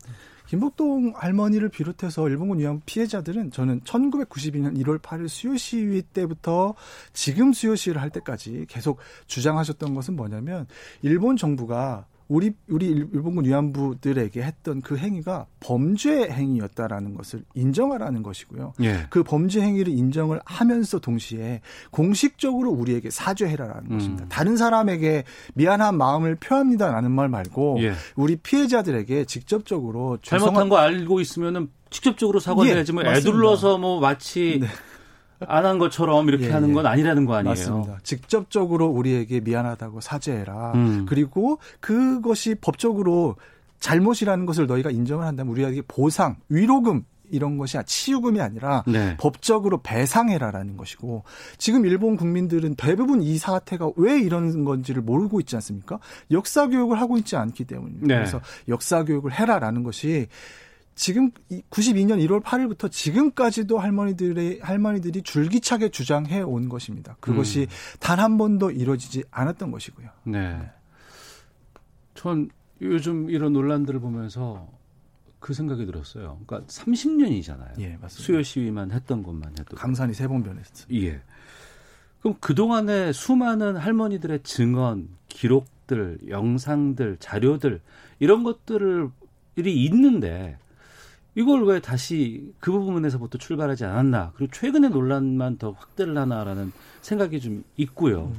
[0.48, 6.76] 김복동 할머니를 비롯해서 일본군 위안 피해자들은 저는 1992년 1월 8일 수요 시위 때부터
[7.14, 10.68] 지금 수요 시위를 할 때까지 계속 주장하셨던 것은 뭐냐면
[11.02, 18.74] 일본 정부가 우리 우리 일본군 위안부들에게 했던 그 행위가 범죄 행위였다라는 것을 인정하라는 것이고요.
[18.82, 19.06] 예.
[19.10, 21.62] 그 범죄 행위를 인정을 하면서 동시에
[21.92, 23.98] 공식적으로 우리에게 사죄해라라는 음.
[23.98, 24.26] 것입니다.
[24.30, 25.24] 다른 사람에게
[25.54, 27.94] 미안한 마음을 표합니다라는 말 말고 예.
[28.16, 33.30] 우리 피해자들에게 직접적으로 잘못한 거 알고 있으면은 직접적으로 사과를 예, 해야지 뭐 맞습니다.
[33.30, 34.62] 애둘러서 뭐 마치
[35.40, 36.90] 안 한 것처럼 이렇게 예, 하는 건 예.
[36.90, 37.50] 아니라는 거 아니에요.
[37.52, 38.00] 맞습니다.
[38.04, 40.74] 직접적으로 우리에게 미안하다고 사죄해라.
[40.76, 41.06] 음.
[41.08, 43.36] 그리고 그것이 법적으로
[43.80, 49.18] 잘못이라는 것을 너희가 인정을 한다면 우리에게 보상, 위로금 이런 것이 치유금이 아니라 네.
[49.18, 51.24] 법적으로 배상해라라는 것이고
[51.58, 56.00] 지금 일본 국민들은 대부분 이 사태가 왜 이런 건지를 모르고 있지 않습니까?
[56.32, 58.08] 역사 교육을 하고 있지 않기 때문입니다.
[58.08, 58.16] 네.
[58.16, 60.28] 그래서 역사 교육을 해라라는 것이
[60.96, 61.30] 지금
[61.70, 67.18] 92년 1월 8일부터 지금까지도 할머니들의 할머니들이 줄기차게 주장해 온 것입니다.
[67.20, 67.68] 그것이 음.
[68.00, 70.08] 단한 번도 이루어지지 않았던 것이고요.
[70.24, 70.72] 네.
[72.14, 72.50] 전
[72.82, 74.70] 요즘 이런 논란들을 보면서
[75.40, 76.40] 그 생각이 들었어요.
[76.48, 77.80] 그러니까 30년이잖아요.
[77.80, 78.08] 예, 맞습니다.
[78.10, 79.76] 수요 시위만 했던 것만 해도.
[79.76, 80.88] 강산이 세 번 변했어요.
[80.94, 81.22] 예.
[82.22, 87.82] 그럼 그동안에 수많은 할머니들의 증언, 기록들, 영상들, 자료들
[88.20, 89.10] 이런 것들을
[89.58, 90.58] 일이 있는데
[91.36, 94.32] 이걸 왜 다시 그 부분에서부터 출발하지 않았나?
[94.36, 96.72] 그리고 최근의 논란만 더 확대를 하나라는
[97.02, 98.32] 생각이 좀 있고요.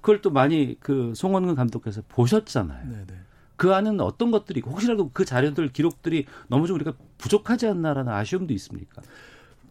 [0.00, 2.88] 그걸 또 많이 그 송원근 감독께서 보셨잖아요.
[2.88, 3.14] 네, 네.
[3.56, 9.02] 그 안은 어떤 것들이 혹시라도 그 자료들 기록들이 너무 좀 우리가 부족하지 않나라는 아쉬움도 있습니까?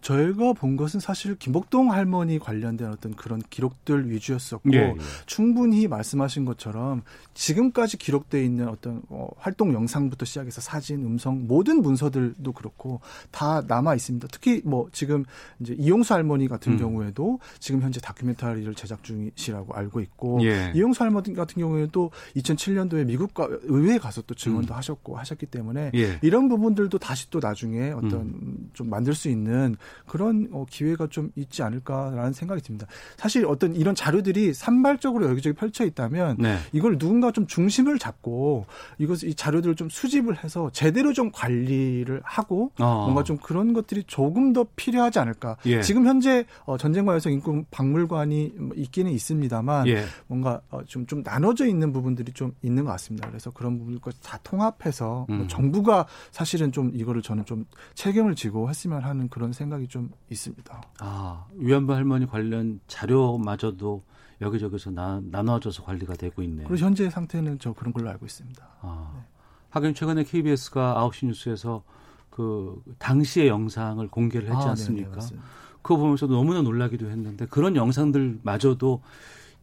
[0.01, 4.95] 저희가 본 것은 사실 김복동 할머니 관련된 어떤 그런 기록들 위주였었고 예, 예.
[5.25, 12.51] 충분히 말씀하신 것처럼 지금까지 기록돼 있는 어떤 어, 활동 영상부터 시작해서 사진, 음성 모든 문서들도
[12.51, 12.99] 그렇고
[13.29, 14.27] 다 남아 있습니다.
[14.31, 15.23] 특히 뭐 지금
[15.59, 16.77] 이제 이용수 할머니 같은 음.
[16.77, 20.71] 경우에도 지금 현재 다큐멘터리를 제작 중이시라고 알고 있고 예.
[20.75, 24.77] 이용수 할머니 같은 경우에도 2007년도에 미국 가 의회에 가서 또 증언도 음.
[24.77, 26.19] 하셨고 하셨기 때문에 예.
[26.21, 28.69] 이런 부분들도 다시 또 나중에 어떤 음.
[28.73, 29.75] 좀 만들 수 있는
[30.05, 32.87] 그런 어, 기회가 좀 있지 않을까라는 생각이 듭니다.
[33.17, 36.57] 사실 어떤 이런 자료들이 산발적으로 여기저기 펼쳐 있다면 네.
[36.71, 38.65] 이걸 누군가 좀 중심을 잡고
[38.97, 43.03] 이것 이 자료들을 좀 수집을 해서 제대로 좀 관리를 하고 어.
[43.03, 45.57] 뭔가 좀 그런 것들이 조금 더 필요하지 않을까.
[45.65, 45.81] 예.
[45.81, 50.05] 지금 현재 어, 전쟁과 여성 인권 박물관이 뭐 있기는 있습니다만 예.
[50.27, 53.29] 뭔가 어, 좀, 좀 나눠져 있는 부분들이 좀 있는 것 같습니다.
[53.29, 55.47] 그래서 그런 부분들까지 다 통합해서 뭐 음.
[55.47, 57.65] 정부가 사실은 좀 이거를 저는 좀
[57.95, 60.81] 책임을 지고 했으면 하는 그런 생각이 좀 있습니다.
[60.99, 64.03] 아, 위안부 할머니 관련 자료마저도
[64.41, 66.67] 여기저기서 나, 나눠져서 관리가 되고 있네요.
[66.67, 68.67] 그리고 현재 상태는 저 그런 걸로 알고 있습니다.
[68.81, 69.25] 아,
[69.69, 71.83] 하긴 최근에 KBS가 9시 뉴스에서
[72.29, 75.09] 그 당시의 영상을 공개를 했지 아, 네네, 않습니까?
[75.15, 75.47] 맞습니다.
[75.81, 79.01] 그거 보면서 너무나 놀라기도 했는데 그런 영상들마저도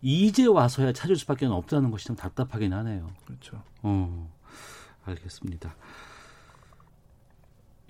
[0.00, 3.10] 이제 와서야 찾을 수밖에 없다는 것이 좀 답답하긴 하네요.
[3.24, 3.62] 그렇죠.
[3.82, 4.32] 어,
[5.04, 5.74] 알겠습니다.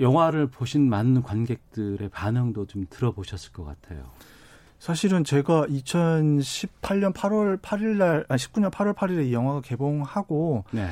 [0.01, 4.11] 영화를 보신 많은 관객들의 반응도 좀 들어보셨을 것 같아요.
[4.78, 10.88] 사실은 제가 2018년 8월 8일 날, 아 19년 8월 8일에 이 영화가 개봉하고 네.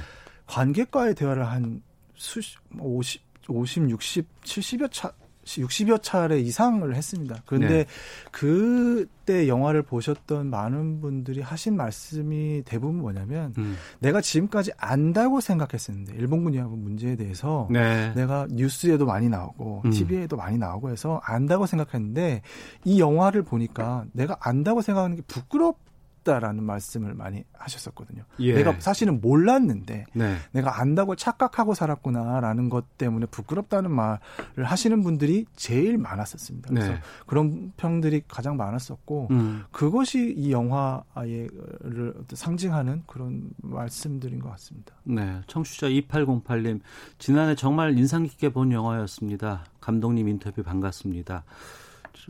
[0.46, 1.82] 관객과의 대화를 한
[2.14, 5.12] 수십, 50, 50, 60, 70여 차,
[5.46, 7.36] 60여 차례 이상을 했습니다.
[7.46, 7.86] 그런데 네.
[8.30, 13.76] 그때 영화를 보셨던 많은 분들이 하신 말씀이 대부분 뭐냐면 음.
[14.00, 18.12] 내가 지금까지 안다고 생각했었는데 일본군 위안부 문제에 대해서 네.
[18.14, 19.90] 내가 뉴스에도 많이 나오고 음.
[19.90, 22.42] TV에도 많이 나오고 해서 안다고 생각했는데
[22.84, 25.85] 이 영화를 보니까 내가 안다고 생각하는 게 부끄럽
[26.26, 28.24] 다라는 말씀을 많이 하셨었거든요.
[28.40, 28.54] 예.
[28.54, 30.36] 내가 사실은 몰랐는데 네.
[30.52, 36.68] 내가 안다고 착각하고 살았구나라는 것 때문에 부끄럽다는 말을 하시는 분들이 제일 많았었습니다.
[36.68, 37.00] 그래서 네.
[37.26, 39.64] 그런 평들이 가장 많았었고 음.
[39.70, 44.94] 그것이 이 영화를 상징하는 그런 말씀들인 것 같습니다.
[45.04, 46.80] 네, 청취자 2808님
[47.18, 49.64] 지난해 정말 인상 깊게 본 영화였습니다.
[49.80, 51.44] 감독님 인터뷰 반갑습니다.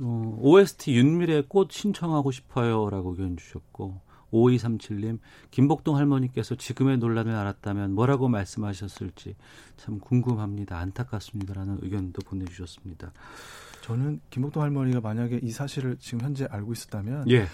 [0.01, 4.01] 어, OST 윤미래의 꽃 신청하고 싶어요라고 의견 주셨고
[4.33, 5.19] 5237님
[5.51, 9.37] 김복동 할머니께서 지금의 논란을 알았다면 뭐라고 말씀하셨을지
[9.77, 10.79] 참 궁금합니다.
[10.79, 13.13] 안타깝습니다라는 의견도 보내주셨습니다.
[13.83, 17.47] 저는 김복동 할머니가 만약에 이 사실을 지금 현재 알고 있었다면 예,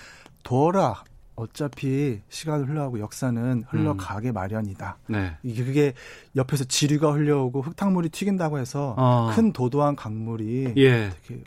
[0.43, 1.05] 둬라
[1.35, 4.99] 어차피 시간을 흘러가고 역사는 흘러가게 마련이다.
[5.09, 5.95] 네, 이게 그게
[6.37, 9.31] 옆에서 지류가 흘려오고 흙탕물이 튀긴다고 해서 어.
[9.35, 11.43] 큰 도도한 강물이 예, 이렇게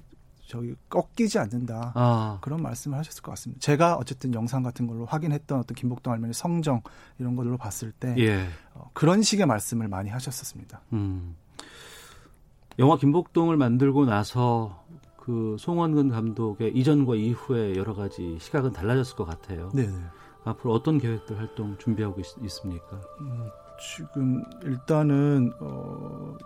[0.55, 1.91] 저기 꺾이지 않는다.
[1.95, 3.59] 아, 그런 말씀을 하셨을 것 같습니다.
[3.59, 6.81] 제가 어쨌든 영상 같은 걸로 확인했던 어떤 김복동 할머니 성정
[7.19, 10.81] 이런 걸로 봤을 때 예, 어, 그런 식의 말씀을 많이 하셨었습니다.
[10.93, 11.35] 음.
[12.79, 14.85] 영화 김복동을 만들고 나서
[15.17, 19.71] 그 송원근 감독의 이전과 이후에 여러 가지 시각은 달라졌을 것 같아요.
[19.73, 19.89] 네.
[20.45, 23.49] 앞으로 어떤 계획들 활동 준비하고 있, 습니까 음,
[23.97, 26.37] 지금 일단은 어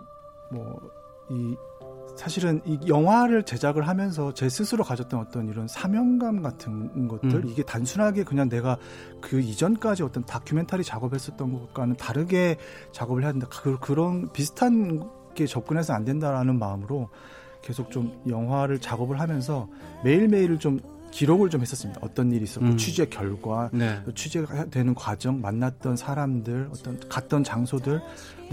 [0.50, 1.56] 뭐이
[2.16, 7.48] 사실은 이 영화를 제작을 하면서 제 스스로 가졌던 어떤 이런 사명감 같은 것들 음.
[7.48, 8.76] 이게 단순하게 그냥 내가
[9.20, 12.56] 그 이전까지 어떤 다큐멘터리 작업했었던 것과는 다르게
[12.92, 13.48] 작업을 해야 된다.
[13.50, 17.08] 그, 그런 비슷한 게 접근해서 안 된다라는 마음으로
[17.62, 19.68] 계속 좀 영화를 작업을 하면서
[20.04, 20.80] 매일매일을 좀
[21.10, 22.00] 기록을 좀 했었습니다.
[22.02, 22.76] 어떤 일이 있었고 음.
[22.76, 24.00] 취재 결과, 네.
[24.14, 28.00] 취재가 되는 과정, 만났던 사람들, 어떤 갔던 장소들,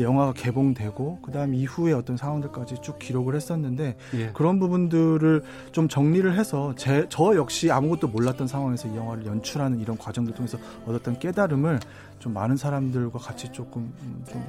[0.03, 4.31] 영화가 개봉되고 그다음 이후에 어떤 상황들까지 쭉 기록을 했었는데 예.
[4.33, 9.97] 그런 부분들을 좀 정리를 해서 제, 저 역시 아무것도 몰랐던 상황에서 이 영화를 연출하는 이런
[9.97, 11.79] 과정들 통해서 얻었던 깨달음을
[12.19, 14.43] 좀 많은 사람들과 같이 조금 음, 좀,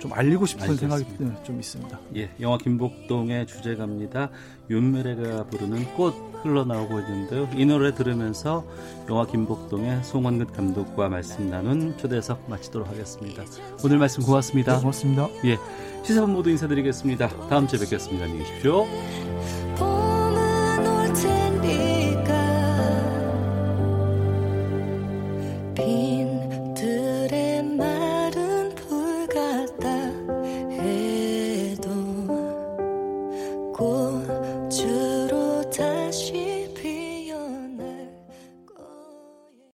[0.00, 1.98] 좀 알리고 싶은 생각이 네, 좀 있습니다.
[2.16, 4.30] 예, 영화 김복동의 주제가입니다.
[4.70, 7.48] 윤미래가 부르는 꽃 흘러나오고 있는데요.
[7.54, 8.64] 이 노래 들으면서
[9.08, 13.44] 영화 김복동의 송원근 감독과 말씀 나눈 초대석 마치도록 하겠습니다.
[13.84, 14.74] 오늘 말씀 고맙습니다.
[14.76, 15.28] 네, 고맙습니다.
[15.44, 15.58] 예,
[16.04, 17.48] 시사본 모두 인사드리겠습니다.
[17.48, 18.24] 다음 주에 뵙겠습니다.
[18.24, 20.07] 안녕히 계십시오.